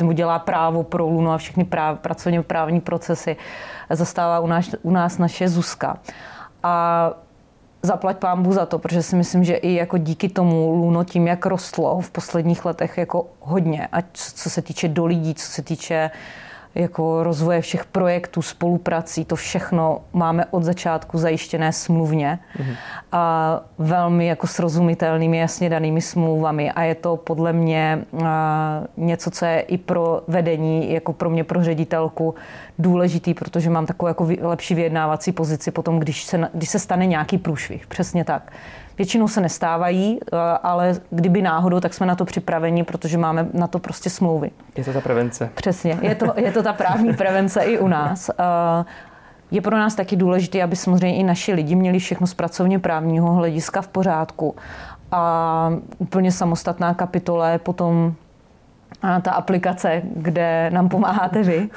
uh, 0.01 0.13
dělá 0.13 0.39
právo 0.39 0.83
pro 0.83 1.05
Luno 1.05 1.31
a 1.31 1.37
všechny 1.37 1.63
práv, 1.65 1.99
pracovně 1.99 2.43
právní 2.43 2.81
procesy. 2.81 3.37
Zastává 3.89 4.39
u 4.39 4.47
nás, 4.47 4.69
u 4.81 4.91
nás 4.91 5.17
naše 5.17 5.49
Zuzka. 5.49 5.97
A 6.63 7.11
zaplať 7.83 8.17
pámbu 8.17 8.53
za 8.53 8.65
to, 8.65 8.79
protože 8.79 9.03
si 9.03 9.15
myslím, 9.15 9.43
že 9.43 9.55
i 9.55 9.73
jako 9.73 9.97
díky 9.97 10.29
tomu 10.29 10.71
Luno 10.71 11.03
tím, 11.03 11.27
jak 11.27 11.45
rostlo 11.45 12.01
v 12.01 12.11
posledních 12.11 12.65
letech 12.65 12.97
jako 12.97 13.25
hodně, 13.39 13.87
a 13.91 13.97
co 14.13 14.49
se 14.49 14.61
týče 14.61 14.87
do 14.87 15.05
lidí, 15.05 15.35
co 15.35 15.45
se 15.45 15.61
týče 15.61 16.11
uh, 16.13 16.19
jako 16.75 17.23
rozvoje 17.23 17.61
všech 17.61 17.85
projektů, 17.85 18.41
spoluprací, 18.41 19.25
to 19.25 19.35
všechno 19.35 20.01
máme 20.13 20.45
od 20.51 20.63
začátku 20.63 21.17
zajištěné 21.17 21.73
smluvně 21.73 22.39
mm-hmm. 22.57 22.75
a 23.11 23.61
velmi 23.77 24.27
jako 24.27 24.47
srozumitelnými, 24.47 25.37
jasně 25.37 25.69
danými 25.69 26.01
smlouvami 26.01 26.71
a 26.71 26.83
je 26.83 26.95
to 26.95 27.17
podle 27.17 27.53
mě 27.53 28.05
něco, 28.97 29.31
co 29.31 29.45
je 29.45 29.59
i 29.59 29.77
pro 29.77 30.21
vedení, 30.27 30.93
jako 30.93 31.13
pro 31.13 31.29
mě, 31.29 31.43
pro 31.43 31.63
ředitelku 31.63 32.35
důležitý, 32.79 33.33
protože 33.33 33.69
mám 33.69 33.85
takovou 33.85 34.07
jako 34.07 34.27
lepší 34.41 34.75
vyjednávací 34.75 35.31
pozici 35.31 35.71
potom, 35.71 35.99
když 35.99 36.23
se, 36.23 36.49
když 36.53 36.69
se 36.69 36.79
stane 36.79 37.05
nějaký 37.05 37.37
průšvih. 37.37 37.87
Přesně 37.87 38.23
tak. 38.23 38.51
Většinou 38.99 39.27
se 39.27 39.41
nestávají, 39.41 40.19
eh, 40.21 40.37
ale 40.63 40.95
kdyby 41.09 41.41
náhodou, 41.41 41.79
tak 41.79 41.93
jsme 41.93 42.05
na 42.05 42.15
to 42.15 42.25
připraveni, 42.25 42.83
protože 42.83 43.17
máme 43.17 43.47
na 43.53 43.67
to 43.67 43.79
prostě 43.79 44.09
smlouvy. 44.09 44.51
Je 44.77 44.83
to 44.83 44.93
ta 44.93 45.01
prevence. 45.01 45.49
Přesně, 45.55 45.97
je 46.01 46.15
to, 46.15 46.33
je 46.35 46.51
to 46.51 46.63
ta 46.63 46.73
právní 46.73 47.13
prevence 47.13 47.61
i 47.61 47.79
u 47.79 47.87
nás. 47.87 48.29
Eh, 48.29 48.85
je 49.51 49.61
pro 49.61 49.77
nás 49.77 49.95
taky 49.95 50.15
důležité, 50.15 50.63
aby 50.63 50.75
samozřejmě 50.75 51.17
i 51.17 51.23
naši 51.23 51.53
lidi 51.53 51.75
měli 51.75 51.99
všechno 51.99 52.27
z 52.27 52.33
pracovně 52.33 52.79
právního 52.79 53.33
hlediska 53.33 53.81
v 53.81 53.87
pořádku. 53.87 54.55
A 55.11 55.73
úplně 55.97 56.31
samostatná 56.31 56.93
kapitola 56.93 57.49
je 57.49 57.59
potom 57.59 58.13
eh, 59.03 59.21
ta 59.21 59.31
aplikace, 59.31 60.01
kde 60.15 60.69
nám 60.73 60.89
pomáháte 60.89 61.43
vy 61.43 61.69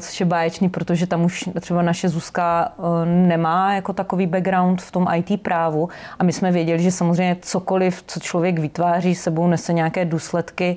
což 0.00 0.20
je 0.20 0.26
báječný, 0.26 0.68
protože 0.68 1.06
tam 1.06 1.24
už 1.24 1.48
třeba 1.60 1.82
naše 1.82 2.08
Zuzka 2.08 2.72
e, 2.78 3.06
nemá 3.06 3.74
jako 3.74 3.92
takový 3.92 4.26
background 4.26 4.82
v 4.82 4.90
tom 4.90 5.06
IT 5.14 5.42
právu 5.42 5.88
a 6.18 6.24
my 6.24 6.32
jsme 6.32 6.52
věděli, 6.52 6.82
že 6.82 6.90
samozřejmě 6.90 7.36
cokoliv, 7.40 8.04
co 8.06 8.20
člověk 8.20 8.58
vytváří, 8.58 9.14
sebou 9.14 9.46
nese 9.46 9.72
nějaké 9.72 10.04
důsledky 10.04 10.76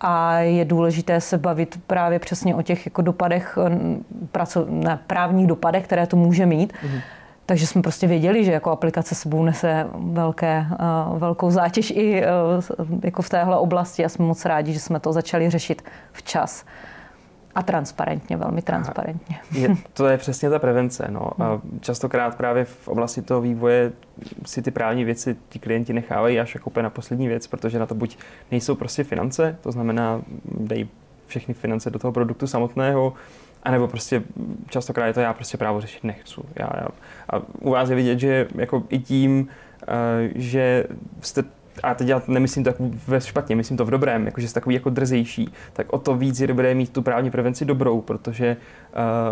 a 0.00 0.38
je 0.38 0.64
důležité 0.64 1.20
se 1.20 1.38
bavit 1.38 1.80
právě 1.86 2.18
přesně 2.18 2.54
o 2.54 2.62
těch 2.62 2.86
jako 2.86 3.02
dopadech, 3.02 3.58
e, 3.66 3.78
praco, 4.32 4.66
ne, 4.68 4.98
právních 5.06 5.46
dopadech, 5.46 5.84
které 5.84 6.06
to 6.06 6.16
může 6.16 6.46
mít. 6.46 6.72
Mm-hmm. 6.72 7.00
Takže 7.46 7.66
jsme 7.66 7.82
prostě 7.82 8.06
věděli, 8.06 8.44
že 8.44 8.52
jako 8.52 8.70
aplikace 8.70 9.14
sebou 9.14 9.44
nese 9.44 9.86
velké, 9.94 10.66
velkou 11.16 11.50
zátěž 11.50 11.90
i 11.90 12.24
jako 13.02 13.22
v 13.22 13.28
téhle 13.28 13.56
oblasti 13.56 14.04
a 14.04 14.08
jsme 14.08 14.24
moc 14.24 14.44
rádi, 14.44 14.72
že 14.72 14.80
jsme 14.80 15.00
to 15.00 15.12
začali 15.12 15.50
řešit 15.50 15.84
včas. 16.12 16.64
A 17.54 17.62
transparentně, 17.62 18.36
velmi 18.36 18.62
transparentně. 18.62 19.36
Je, 19.52 19.68
to 19.92 20.06
je 20.06 20.18
přesně 20.18 20.50
ta 20.50 20.58
prevence. 20.58 21.06
No. 21.10 21.42
A 21.42 21.60
častokrát 21.80 22.36
právě 22.36 22.64
v 22.64 22.88
oblasti 22.88 23.22
toho 23.22 23.40
vývoje 23.40 23.92
si 24.46 24.62
ty 24.62 24.70
právní 24.70 25.04
věci 25.04 25.36
ti 25.48 25.58
klienti 25.58 25.92
nechávají 25.92 26.40
až 26.40 26.54
jako 26.54 26.82
na 26.82 26.90
poslední 26.90 27.28
věc, 27.28 27.46
protože 27.46 27.78
na 27.78 27.86
to 27.86 27.94
buď 27.94 28.18
nejsou 28.50 28.74
prostě 28.74 29.04
finance, 29.04 29.58
to 29.60 29.72
znamená, 29.72 30.22
dají 30.44 30.88
všechny 31.26 31.54
finance 31.54 31.90
do 31.90 31.98
toho 31.98 32.12
produktu 32.12 32.46
samotného, 32.46 33.12
anebo 33.62 33.88
prostě 33.88 34.22
častokrát 34.68 35.06
je 35.06 35.12
to 35.12 35.20
já 35.20 35.32
prostě 35.32 35.56
právo 35.56 35.80
řešit 35.80 36.04
nechci. 36.04 36.40
Já, 36.56 36.70
já. 36.80 36.88
A 37.30 37.42
u 37.60 37.70
vás 37.70 37.88
je 37.88 37.96
vidět, 37.96 38.18
že 38.18 38.48
jako 38.54 38.82
i 38.88 38.98
tím, 38.98 39.48
eh, 39.88 40.30
že 40.34 40.84
jste 41.20 41.44
a 41.82 41.94
teď 41.94 42.08
já 42.08 42.22
nemyslím 42.28 42.64
to 42.64 42.70
jako 42.70 42.90
ve 43.06 43.20
špatně, 43.20 43.56
myslím 43.56 43.76
to 43.76 43.84
v 43.84 43.90
dobrém, 43.90 44.26
jakože 44.26 44.48
jste 44.48 44.60
takový 44.60 44.74
jako 44.74 44.90
drzejší, 44.90 45.52
tak 45.72 45.92
o 45.92 45.98
to 45.98 46.16
víc 46.16 46.40
je 46.40 46.46
dobré 46.46 46.74
mít 46.74 46.92
tu 46.92 47.02
právní 47.02 47.30
prevenci 47.30 47.64
dobrou, 47.64 48.00
protože 48.00 48.56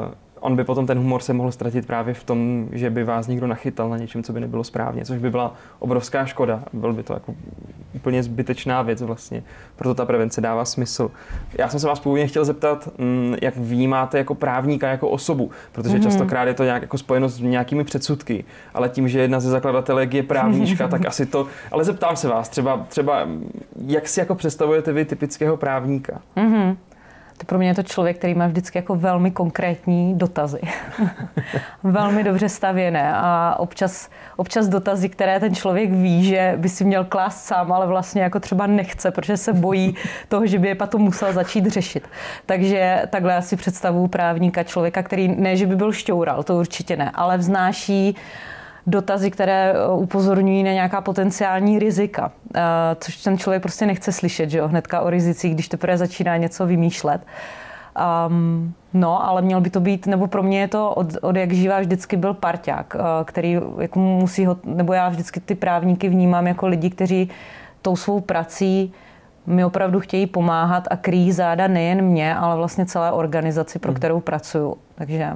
uh, 0.04 0.14
on 0.42 0.56
by 0.56 0.64
potom 0.64 0.86
ten 0.86 0.98
humor 0.98 1.22
se 1.22 1.32
mohl 1.32 1.52
ztratit 1.52 1.86
právě 1.86 2.14
v 2.14 2.24
tom, 2.24 2.68
že 2.72 2.90
by 2.90 3.04
vás 3.04 3.26
někdo 3.26 3.46
nachytal 3.46 3.88
na 3.88 3.96
něčem, 3.96 4.22
co 4.22 4.32
by 4.32 4.40
nebylo 4.40 4.64
správně, 4.64 5.04
což 5.04 5.18
by 5.18 5.30
byla 5.30 5.54
obrovská 5.78 6.26
škoda. 6.26 6.62
Byl 6.72 6.92
by 6.92 7.02
to 7.02 7.12
jako 7.12 7.34
úplně 7.94 8.22
zbytečná 8.22 8.82
věc 8.82 9.02
vlastně. 9.02 9.42
Proto 9.76 9.94
ta 9.94 10.04
prevence 10.06 10.40
dává 10.40 10.64
smysl. 10.64 11.10
Já 11.58 11.68
jsem 11.68 11.80
se 11.80 11.86
vás 11.86 12.00
původně 12.00 12.26
chtěl 12.26 12.44
zeptat, 12.44 12.88
mm, 12.98 13.36
jak 13.42 13.56
vnímáte 13.56 14.18
jako 14.18 14.34
právníka, 14.34 14.88
jako 14.88 15.08
osobu, 15.08 15.50
protože 15.72 15.98
mm-hmm. 15.98 16.02
častokrát 16.02 16.48
je 16.48 16.54
to 16.54 16.64
nějak 16.64 16.82
jako 16.82 16.98
spojeno 16.98 17.28
s 17.28 17.40
nějakými 17.40 17.84
předsudky, 17.84 18.44
ale 18.74 18.88
tím, 18.88 19.08
že 19.08 19.20
jedna 19.20 19.40
ze 19.40 19.50
zakladatelek 19.50 20.14
je 20.14 20.22
právníčka, 20.22 20.88
tak 20.88 21.06
asi 21.06 21.26
to. 21.26 21.46
Ale 21.70 21.84
zeptám 21.84 22.16
se 22.16 22.28
vás, 22.28 22.48
třeba, 22.48 22.86
třeba 22.88 23.28
jak 23.86 24.08
si 24.08 24.20
jako 24.20 24.34
představujete 24.34 24.92
vy 24.92 25.04
typického 25.04 25.56
právníka? 25.56 26.20
Mm-hmm. 26.36 26.76
To 27.38 27.46
pro 27.46 27.58
mě 27.58 27.68
je 27.68 27.74
to 27.74 27.82
člověk, 27.82 28.18
který 28.18 28.34
má 28.34 28.46
vždycky 28.46 28.78
jako 28.78 28.96
velmi 28.96 29.30
konkrétní 29.30 30.18
dotazy. 30.18 30.60
velmi 31.82 32.24
dobře 32.24 32.48
stavěné 32.48 33.12
a 33.14 33.56
občas, 33.58 34.10
občas 34.36 34.68
dotazy, 34.68 35.08
které 35.08 35.40
ten 35.40 35.54
člověk 35.54 35.90
ví, 35.90 36.24
že 36.24 36.54
by 36.56 36.68
si 36.68 36.84
měl 36.84 37.04
klást 37.04 37.44
sám, 37.44 37.72
ale 37.72 37.86
vlastně 37.86 38.22
jako 38.22 38.40
třeba 38.40 38.66
nechce, 38.66 39.10
protože 39.10 39.36
se 39.36 39.52
bojí 39.52 39.94
toho, 40.28 40.46
že 40.46 40.58
by 40.58 40.68
je 40.68 40.74
potom 40.74 41.02
musel 41.02 41.32
začít 41.32 41.66
řešit. 41.66 42.08
Takže 42.46 43.02
takhle 43.10 43.36
asi 43.36 43.56
představu 43.56 44.08
právníka, 44.08 44.62
člověka, 44.62 45.02
který 45.02 45.28
ne, 45.28 45.56
že 45.56 45.66
by 45.66 45.76
byl 45.76 45.92
šťoural, 45.92 46.42
to 46.42 46.56
určitě 46.56 46.96
ne, 46.96 47.10
ale 47.14 47.38
vznáší 47.38 48.14
uh, 48.16 48.51
dotazy, 48.86 49.30
které 49.30 49.72
eh, 49.72 49.88
upozorňují 49.88 50.62
na 50.62 50.72
nějaká 50.72 51.00
potenciální 51.00 51.78
rizika, 51.78 52.32
eh, 52.54 52.60
což 53.00 53.16
ten 53.16 53.38
člověk 53.38 53.62
prostě 53.62 53.86
nechce 53.86 54.12
slyšet, 54.12 54.50
že 54.50 54.58
jo, 54.58 54.68
hnedka 54.68 55.00
o 55.00 55.10
rizicích, 55.10 55.54
když 55.54 55.68
teprve 55.68 55.98
začíná 55.98 56.36
něco 56.36 56.66
vymýšlet. 56.66 57.20
Um, 58.28 58.74
no, 58.94 59.28
ale 59.28 59.42
měl 59.42 59.60
by 59.60 59.70
to 59.70 59.80
být, 59.80 60.06
nebo 60.06 60.26
pro 60.26 60.42
mě 60.42 60.60
je 60.60 60.68
to 60.68 60.94
od, 60.94 61.06
od 61.22 61.36
jak 61.36 61.52
živá 61.52 61.80
vždycky 61.80 62.16
byl 62.16 62.34
parťák, 62.34 62.94
uh, 62.94 63.02
který 63.24 63.60
jako 63.78 63.98
musí 63.98 64.46
ho, 64.46 64.56
nebo 64.64 64.92
já 64.92 65.08
vždycky 65.08 65.40
ty 65.40 65.54
právníky 65.54 66.08
vnímám 66.08 66.46
jako 66.46 66.66
lidi, 66.66 66.90
kteří 66.90 67.30
tou 67.82 67.96
svou 67.96 68.20
prací 68.20 68.92
mi 69.46 69.64
opravdu 69.64 70.00
chtějí 70.00 70.26
pomáhat 70.26 70.88
a 70.90 70.96
kryjí 70.96 71.32
záda 71.32 71.68
nejen 71.68 72.02
mě, 72.02 72.36
ale 72.36 72.56
vlastně 72.56 72.86
celé 72.86 73.12
organizaci, 73.12 73.78
pro 73.78 73.90
hmm. 73.90 73.98
kterou 73.98 74.20
pracuju. 74.20 74.76
Takže 74.94 75.32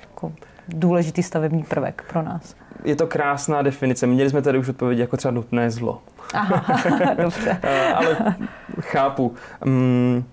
jako 0.00 0.32
důležitý 0.68 1.22
stavební 1.22 1.62
prvek 1.62 2.04
pro 2.08 2.22
nás 2.22 2.54
je 2.84 2.96
to 2.96 3.06
krásná 3.06 3.62
definice. 3.62 4.06
Měli 4.06 4.30
jsme 4.30 4.42
tady 4.42 4.58
už 4.58 4.68
odpověď 4.68 4.98
jako 4.98 5.16
třeba 5.16 5.32
nutné 5.32 5.70
zlo. 5.70 6.02
Aha, 6.34 6.76
dobře. 7.22 7.58
Eh, 7.62 7.94
ale 7.94 8.36
chápu. 8.80 9.34
Um, 9.66 10.24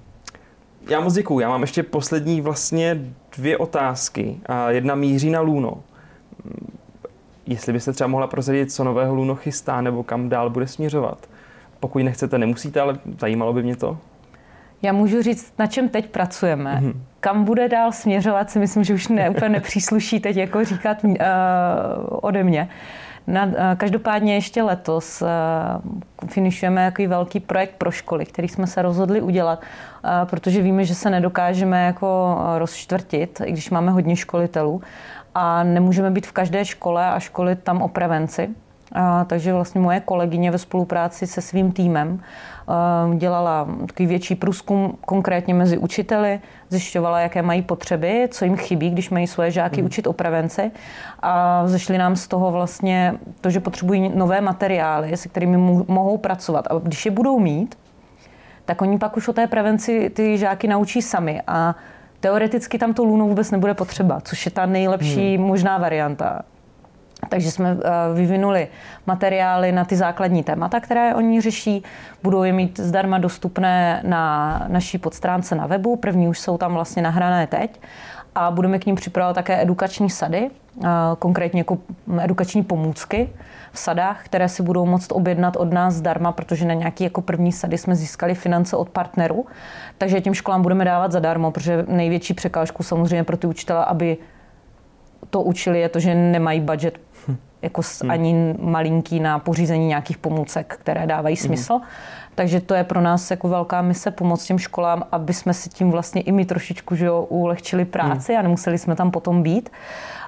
já 0.90 1.00
moc 1.00 1.14
děkuju. 1.14 1.40
Já 1.40 1.50
mám 1.50 1.62
ještě 1.62 1.84
poslední 1.84 2.42
vlastně 2.42 3.02
dvě 3.38 3.58
otázky. 3.58 4.40
A 4.46 4.72
jedna 4.72 4.96
míří 4.96 5.30
na 5.30 5.42
Luno. 5.42 5.84
Mm, 6.44 6.78
jestli 7.48 7.74
byste 7.74 7.94
třeba 7.94 8.08
mohla 8.08 8.28
prozradit, 8.28 8.72
co 8.72 8.84
nového 8.84 9.16
Luno 9.16 9.36
chystá, 9.36 9.82
nebo 9.82 10.04
kam 10.04 10.30
dál 10.30 10.50
bude 10.50 10.68
směřovat. 10.68 11.30
Pokud 11.80 12.00
nechcete, 12.00 12.38
nemusíte, 12.38 12.82
ale 12.82 13.00
zajímalo 13.20 13.54
by 13.54 13.64
mě 13.64 13.76
to. 13.76 13.98
Já 14.82 14.94
můžu 14.94 15.22
říct, 15.22 15.54
na 15.60 15.68
čem 15.68 15.90
teď 15.90 16.10
pracujeme. 16.10 16.80
Mm-hmm. 16.82 16.94
Kam 17.20 17.44
bude 17.44 17.70
dál 17.70 17.92
směřovat, 17.92 18.50
si 18.50 18.60
myslím, 18.60 18.84
že 18.84 18.94
už 18.94 19.08
ne, 19.08 19.30
úplně 19.30 19.50
nepřísluší 19.50 20.20
teď 20.20 20.38
jako 20.38 20.66
říkat 20.66 21.04
uh, 21.04 21.16
ode 22.10 22.44
mě. 22.44 22.70
Na, 23.28 23.46
uh, 23.46 23.54
každopádně 23.78 24.34
ještě 24.34 24.64
letos 24.64 25.22
uh, 25.22 25.28
finišujeme 26.30 26.92
takový 26.92 27.08
velký 27.08 27.40
projekt 27.40 27.76
pro 27.78 27.92
školy, 27.92 28.26
který 28.26 28.48
jsme 28.48 28.68
se 28.68 28.82
rozhodli 28.82 29.22
udělat, 29.22 29.62
uh, 29.62 30.30
protože 30.30 30.62
víme, 30.62 30.84
že 30.84 30.96
se 30.96 31.10
nedokážeme 31.10 31.86
jako 31.86 32.38
rozštvrtit, 32.58 33.42
i 33.46 33.52
když 33.52 33.70
máme 33.70 33.92
hodně 33.92 34.16
školitelů 34.16 34.82
a 35.36 35.64
nemůžeme 35.64 36.12
být 36.12 36.28
v 36.28 36.32
každé 36.32 36.66
škole 36.66 37.06
a 37.06 37.20
školit 37.20 37.64
tam 37.64 37.82
o 37.82 37.88
prevenci. 37.88 38.50
A, 38.92 39.26
takže 39.26 39.54
vlastně 39.54 39.82
moje 39.82 40.00
kolegyně 40.00 40.52
ve 40.52 40.58
spolupráci 40.58 41.28
se 41.28 41.42
svým 41.42 41.72
týmem 41.72 42.22
dělala 43.16 43.68
takový 43.88 44.08
větší 44.08 44.36
průzkum 44.36 44.98
konkrétně 45.06 45.54
mezi 45.54 45.78
učiteli, 45.78 46.40
zjišťovala, 46.70 47.20
jaké 47.20 47.42
mají 47.42 47.62
potřeby, 47.62 48.28
co 48.32 48.46
jim 48.46 48.58
chybí, 48.58 48.90
když 48.90 49.10
mají 49.10 49.28
svoje 49.28 49.52
žáky 49.52 49.82
mm. 49.82 49.86
učit 49.86 50.08
o 50.08 50.14
prevenci. 50.14 50.72
A 51.20 51.64
zešli 51.68 51.98
nám 51.98 52.16
z 52.16 52.28
toho 52.28 52.52
vlastně 52.52 53.14
to, 53.42 53.50
že 53.50 53.60
potřebují 53.60 54.12
nové 54.16 54.42
materiály, 54.42 55.18
se 55.18 55.30
kterými 55.30 55.58
mohou 55.88 56.18
pracovat. 56.18 56.68
A 56.70 56.80
když 56.84 57.06
je 57.06 57.12
budou 57.12 57.40
mít, 57.40 57.76
tak 58.66 58.82
oni 58.82 58.98
pak 58.98 59.18
už 59.18 59.28
o 59.28 59.34
té 59.34 59.48
prevenci 59.48 60.10
ty 60.10 60.38
žáky 60.38 60.68
naučí 60.68 61.02
sami. 61.02 61.42
A 61.48 61.76
teoreticky 62.20 62.78
tam 62.78 62.94
to 62.94 63.04
Luno 63.04 63.28
vůbec 63.28 63.52
nebude 63.52 63.74
potřeba, 63.74 64.22
což 64.22 64.46
je 64.46 64.52
ta 64.52 64.66
nejlepší 64.66 65.38
hmm. 65.38 65.46
možná 65.46 65.78
varianta. 65.78 66.42
Takže 67.30 67.52
jsme 67.52 67.78
eh, 67.84 68.14
vyvinuli 68.14 68.68
materiály 69.06 69.72
na 69.72 69.86
ty 69.86 69.96
základní 69.96 70.44
témata, 70.44 70.80
které 70.80 71.16
oni 71.16 71.42
řeší. 71.42 71.84
Budou 72.24 72.44
je 72.44 72.54
mít 72.54 72.80
zdarma 72.80 73.18
dostupné 73.18 74.02
na 74.06 74.66
naší 74.68 74.98
podstránce 74.98 75.56
na 75.56 75.68
webu. 75.68 75.96
První 75.96 76.28
už 76.28 76.40
jsou 76.40 76.58
tam 76.58 76.74
vlastně 76.74 77.02
nahrané 77.02 77.48
teď. 77.48 77.82
A 78.36 78.52
budeme 78.52 78.80
k 78.80 78.86
ním 78.86 78.96
připravovat 78.96 79.34
také 79.34 79.62
edukační 79.62 80.10
sady, 80.10 80.50
eh, 80.84 80.88
konkrétně 81.20 81.60
jako 81.60 81.78
edukační 82.22 82.64
pomůcky 82.64 83.30
v 83.72 83.80
sadách, 83.80 84.26
které 84.26 84.50
si 84.50 84.64
budou 84.64 84.86
moct 84.86 85.12
objednat 85.12 85.56
od 85.56 85.74
nás 85.74 85.94
zdarma, 85.94 86.32
protože 86.32 86.66
na 86.66 86.74
nějaký 86.74 87.04
jako 87.04 87.22
první 87.22 87.52
sady 87.52 87.78
jsme 87.78 87.96
získali 87.96 88.36
finance 88.36 88.76
od 88.76 88.90
partnerů. 88.90 89.46
Takže 89.98 90.22
těm 90.22 90.34
školám 90.34 90.62
budeme 90.62 90.86
dávat 90.86 91.12
zadarmo, 91.12 91.52
protože 91.52 91.86
největší 91.88 92.34
překážku 92.34 92.84
samozřejmě 92.84 93.24
pro 93.24 93.38
ty 93.38 93.48
učitele, 93.48 93.86
aby 93.86 94.18
to 95.30 95.42
učili, 95.42 95.80
je 95.80 95.90
to, 95.90 96.00
že 96.00 96.16
nemají 96.16 96.62
budget 96.62 96.98
jako 97.62 97.82
hmm. 98.02 98.12
ani 98.12 98.56
malinký 98.60 99.20
na 99.20 99.40
pořízení 99.40 99.88
nějakých 99.88 100.18
pomůcek, 100.18 100.78
které 100.82 101.08
dávají 101.08 101.36
hmm. 101.36 101.46
smysl. 101.46 101.74
Hmm. 101.74 101.84
Takže 102.36 102.62
to 102.62 102.74
je 102.74 102.84
pro 102.84 103.02
nás 103.02 103.32
jako 103.32 103.50
velká 103.50 103.82
mise 103.82 104.12
pomoct 104.12 104.46
těm 104.46 104.60
školám, 104.60 105.04
aby 105.12 105.34
jsme 105.34 105.54
si 105.54 105.70
tím 105.70 105.92
vlastně 105.92 106.22
i 106.22 106.32
my 106.32 106.46
trošičku 106.46 106.96
že 106.96 107.06
jo, 107.06 107.22
ulehčili 107.22 107.86
práci 107.86 108.32
hmm. 108.32 108.40
a 108.40 108.42
nemuseli 108.42 108.78
jsme 108.78 108.96
tam 108.96 109.12
potom 109.12 109.44
být. 109.44 109.70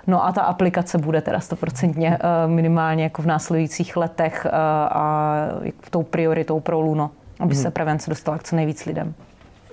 No 0.08 0.26
a 0.26 0.32
ta 0.32 0.41
aplikace 0.41 0.98
bude 0.98 1.22
teda 1.22 1.39
stoprocentně 1.39 2.17
eh, 2.17 2.48
minimálně 2.48 3.04
jako 3.04 3.22
v 3.22 3.26
následujících 3.26 3.98
letech 3.98 4.46
eh, 4.46 4.50
a 4.89 5.36
tou 5.89 6.04
prioritou 6.04 6.60
pro 6.60 6.82
Luno, 6.82 7.12
aby 7.39 7.54
hmm. 7.54 7.63
se 7.63 7.72
prevence 7.72 8.10
dostala 8.10 8.38
k 8.38 8.44
co 8.44 8.56
nejvíc 8.56 8.86
lidem. 8.86 9.13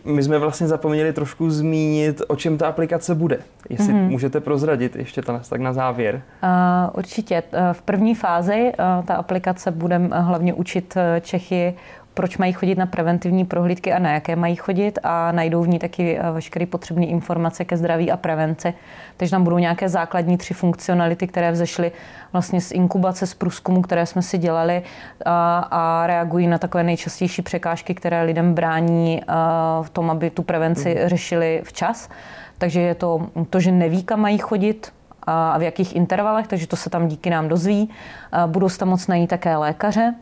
My 0.09 0.23
jsme 0.23 0.38
vlastně 0.38 0.66
zapomněli 0.66 1.12
trošku 1.12 1.51
zmínit, 1.51 2.23
o 2.29 2.37
čem 2.37 2.59
ta 2.59 2.68
aplikace 2.68 3.14
bude. 3.14 3.38
Jestli 3.71 3.94
mm-hmm. 3.94 4.09
můžete 4.09 4.40
prozradit 4.40 4.97
ještě 4.97 5.23
to 5.23 5.40
tak 5.49 5.61
na 5.61 5.73
závěr. 5.73 6.23
Uh, 6.42 6.51
určitě. 6.99 7.42
V 7.73 7.83
první 7.83 8.14
fázi 8.14 8.73
uh, 8.79 9.05
ta 9.05 9.14
aplikace 9.14 9.71
bude 9.71 9.99
hlavně 10.12 10.55
učit 10.55 10.94
Čechy 11.21 11.75
proč 12.18 12.38
mají 12.38 12.52
chodit 12.52 12.78
na 12.78 12.87
preventivní 12.87 13.44
prohlídky 13.44 13.92
a 13.92 13.98
na 13.98 14.12
jaké 14.12 14.37
mají 14.37 14.57
chodit 14.57 14.98
a 15.02 15.33
najdou 15.33 15.62
v 15.62 15.68
ní 15.68 15.78
taky 15.78 16.18
eh, 16.18 16.31
veškeré 16.31 16.66
potřebné 16.66 17.07
informace 17.07 17.64
ke 17.64 17.76
zdraví 17.76 18.11
a 18.11 18.16
prevenci. 18.16 18.74
Takže 19.16 19.31
tam 19.31 19.44
budou 19.44 19.59
nějaké 19.59 19.88
základní 19.88 20.38
tři 20.38 20.54
funkcionality, 20.54 21.26
které 21.26 21.52
vzešly 21.52 21.92
vlastně 22.33 22.61
z 22.61 22.72
inkubace, 22.72 23.26
z 23.26 23.35
průzkumu, 23.35 23.83
které 23.83 24.07
jsme 24.07 24.22
si 24.22 24.38
dělali 24.38 24.83
a, 25.24 25.59
a 25.70 26.07
reagují 26.07 26.46
na 26.46 26.59
takové 26.59 26.85
nejčastější 26.85 27.42
překážky, 27.42 27.94
které 27.94 28.22
lidem 28.22 28.54
brání 28.54 29.22
eh, 29.22 29.24
v 29.83 29.90
tom, 29.90 30.11
aby 30.11 30.31
tu 30.31 30.42
prevenci 30.42 30.94
mhm. 30.94 31.09
řešili 31.09 31.61
včas. 31.64 32.09
Takže 32.59 32.81
je 32.81 32.94
to 32.94 33.26
to, 33.50 33.61
že 33.61 33.72
neví, 33.72 34.02
kam 34.02 34.20
mají 34.20 34.38
chodit, 34.38 34.92
a 35.31 35.59
v 35.59 35.62
jakých 35.62 35.96
intervalech, 35.96 36.46
takže 36.46 36.66
to 36.66 36.76
se 36.76 36.90
tam 36.90 37.09
díky 37.09 37.31
nám 37.31 37.48
dozví. 37.48 37.90
Budou 38.46 38.68
se 38.68 38.78
tam 38.78 38.88
moc 38.88 39.07
najít 39.07 39.31
také 39.31 39.57
lékaře, 39.57 40.14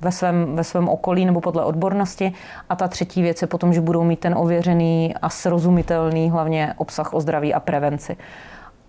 ve 0.00 0.12
svém, 0.12 0.56
ve 0.56 0.64
svém 0.64 0.88
okolí 0.88 1.24
nebo 1.24 1.40
podle 1.40 1.64
odbornosti. 1.64 2.32
A 2.68 2.76
ta 2.76 2.88
třetí 2.88 3.22
věc 3.22 3.42
je 3.42 3.48
potom, 3.48 3.72
že 3.72 3.80
budou 3.80 4.04
mít 4.04 4.20
ten 4.20 4.34
ověřený 4.38 5.14
a 5.22 5.28
srozumitelný 5.28 6.30
hlavně 6.30 6.74
obsah 6.76 7.14
o 7.14 7.20
zdraví 7.20 7.54
a 7.54 7.60
prevenci. 7.60 8.16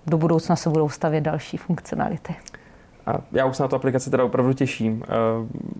Do 0.07 0.17
budoucna 0.17 0.55
se 0.55 0.69
budou 0.69 0.89
stavět 0.89 1.21
další 1.21 1.57
funkcionality. 1.57 2.35
A 3.05 3.21
já 3.31 3.45
už 3.45 3.57
se 3.57 3.63
na 3.63 3.69
tu 3.69 3.75
aplikaci 3.75 4.09
teda 4.09 4.23
opravdu 4.23 4.53
těším. 4.53 5.03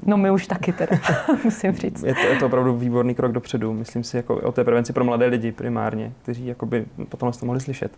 No 0.05 0.17
my 0.17 0.31
už 0.31 0.47
taky 0.47 0.73
teda, 0.73 0.97
musím 1.43 1.71
říct. 1.73 2.03
Je 2.03 2.13
to, 2.13 2.21
je 2.21 2.35
to 2.35 2.45
opravdu 2.45 2.75
výborný 2.75 3.15
krok 3.15 3.31
dopředu. 3.31 3.73
Myslím 3.73 4.03
si 4.03 4.17
jako 4.17 4.35
o 4.35 4.51
té 4.51 4.63
prevenci 4.63 4.93
pro 4.93 5.03
mladé 5.03 5.25
lidi 5.25 5.51
primárně, 5.51 6.11
kteří 6.21 6.47
jakoby 6.47 6.85
potom 7.09 7.31
to 7.31 7.45
mohli 7.45 7.61
slyšet. 7.61 7.91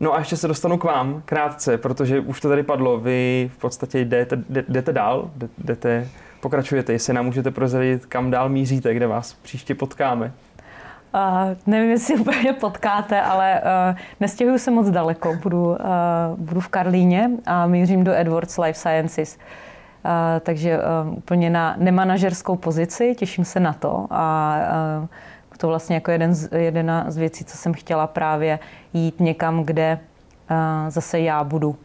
No 0.00 0.14
a 0.14 0.18
ještě 0.18 0.36
se 0.36 0.48
dostanu 0.48 0.78
k 0.78 0.84
vám 0.84 1.22
krátce, 1.24 1.78
protože 1.78 2.20
už 2.20 2.40
to 2.40 2.48
tady 2.48 2.62
padlo. 2.62 3.00
Vy 3.00 3.50
v 3.54 3.58
podstatě 3.58 4.04
jdete, 4.04 4.44
jdete 4.48 4.92
dál, 4.92 5.30
jdete 5.58 6.08
pokračujete, 6.44 6.92
jestli 6.92 7.12
nám 7.14 7.24
můžete 7.24 7.50
prozradit, 7.50 8.06
kam 8.06 8.30
dál 8.30 8.48
míříte, 8.48 8.94
kde 8.94 9.06
vás 9.06 9.32
příště 9.32 9.74
potkáme. 9.74 10.32
Uh, 11.14 11.20
nevím, 11.66 11.90
jestli 11.90 12.16
úplně 12.20 12.52
potkáte, 12.52 13.20
ale 13.20 13.60
uh, 13.60 13.98
nestěhuju 14.20 14.58
se 14.58 14.70
moc 14.70 14.90
daleko. 14.90 15.36
Budu, 15.42 15.64
uh, 15.64 15.76
budu 16.36 16.60
v 16.60 16.68
Karlíně 16.68 17.30
a 17.46 17.66
mířím 17.66 18.04
do 18.04 18.12
Edwards 18.12 18.58
Life 18.58 18.78
Sciences. 18.78 19.36
Uh, 19.36 20.10
takže 20.40 20.78
uh, 20.78 21.18
úplně 21.18 21.50
na 21.50 21.74
nemanažerskou 21.78 22.56
pozici, 22.56 23.14
těším 23.14 23.44
se 23.44 23.60
na 23.60 23.72
to. 23.72 24.06
A 24.10 24.56
uh, 25.00 25.06
to 25.56 25.68
vlastně 25.68 25.94
jako 25.94 26.10
jeden 26.10 26.34
z, 26.34 26.48
jedna 26.52 27.04
z 27.08 27.16
věcí, 27.16 27.44
co 27.44 27.56
jsem 27.56 27.74
chtěla 27.74 28.06
právě 28.06 28.58
jít 28.92 29.20
někam, 29.20 29.62
kde 29.62 29.98
uh, 30.50 30.90
zase 30.90 31.20
já 31.20 31.44
budu 31.44 31.76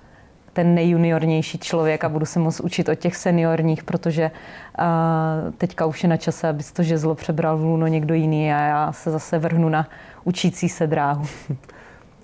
ten 0.53 0.75
nejjuniornější 0.75 1.57
člověk 1.57 2.03
a 2.03 2.09
budu 2.09 2.25
se 2.25 2.39
moc 2.39 2.59
učit 2.59 2.89
od 2.89 2.95
těch 2.95 3.15
seniorních, 3.15 3.83
protože 3.83 4.31
uh, 4.79 5.53
teďka 5.57 5.85
už 5.85 6.03
je 6.03 6.09
na 6.09 6.17
čase, 6.17 6.47
aby 6.47 6.63
to 6.73 6.83
žezlo 6.83 7.15
přebral 7.15 7.57
v 7.57 7.63
Luno 7.63 7.87
někdo 7.87 8.13
jiný 8.13 8.53
a 8.53 8.61
já 8.61 8.91
se 8.91 9.11
zase 9.11 9.39
vrhnu 9.39 9.69
na 9.69 9.87
učící 10.23 10.69
se 10.69 10.87
dráhu. 10.87 11.25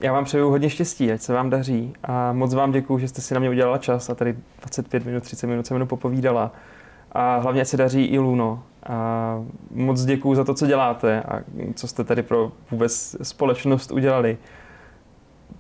Já 0.01 0.13
vám 0.13 0.25
přeju 0.25 0.49
hodně 0.49 0.69
štěstí, 0.69 1.11
ať 1.11 1.21
se 1.21 1.33
vám 1.33 1.49
daří 1.49 1.93
a 2.03 2.33
moc 2.33 2.53
vám 2.53 2.71
děkuji, 2.71 2.97
že 2.97 3.07
jste 3.07 3.21
si 3.21 3.33
na 3.33 3.39
mě 3.39 3.49
udělala 3.49 3.77
čas 3.77 4.09
a 4.09 4.15
tady 4.15 4.35
25 4.59 5.05
minut, 5.05 5.23
30 5.23 5.47
minut 5.47 5.67
se 5.67 5.73
mnou 5.73 5.85
popovídala. 5.85 6.51
A 7.11 7.38
hlavně 7.38 7.61
ať 7.61 7.67
se 7.67 7.77
daří 7.77 8.05
i 8.05 8.19
Luno. 8.19 8.63
A 8.89 9.39
moc 9.71 10.05
děkuji 10.05 10.35
za 10.35 10.43
to, 10.43 10.53
co 10.53 10.67
děláte 10.67 11.21
a 11.21 11.39
co 11.75 11.88
jste 11.88 12.03
tady 12.03 12.23
pro 12.23 12.51
vůbec 12.71 13.15
společnost 13.23 13.91
udělali. 13.91 14.38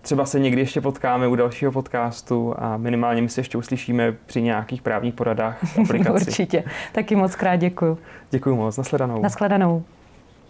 Třeba 0.05 0.25
se 0.25 0.39
někdy 0.39 0.61
ještě 0.61 0.81
potkáme 0.81 1.27
u 1.27 1.35
dalšího 1.35 1.71
podcastu 1.71 2.53
a 2.57 2.77
minimálně 2.77 3.21
my 3.21 3.29
se 3.29 3.39
ještě 3.39 3.57
uslyšíme 3.57 4.15
při 4.25 4.41
nějakých 4.41 4.81
právních 4.81 5.13
poradách 5.13 5.57
aplikaci. 5.83 6.11
Určitě. 6.25 6.63
Taky 6.91 7.15
moc 7.15 7.35
krát 7.35 7.55
děkuju. 7.55 7.97
Děkuji 8.31 8.55
moc. 8.55 8.77
Nasledanou. 8.77 9.21
Nasledanou. 9.21 9.83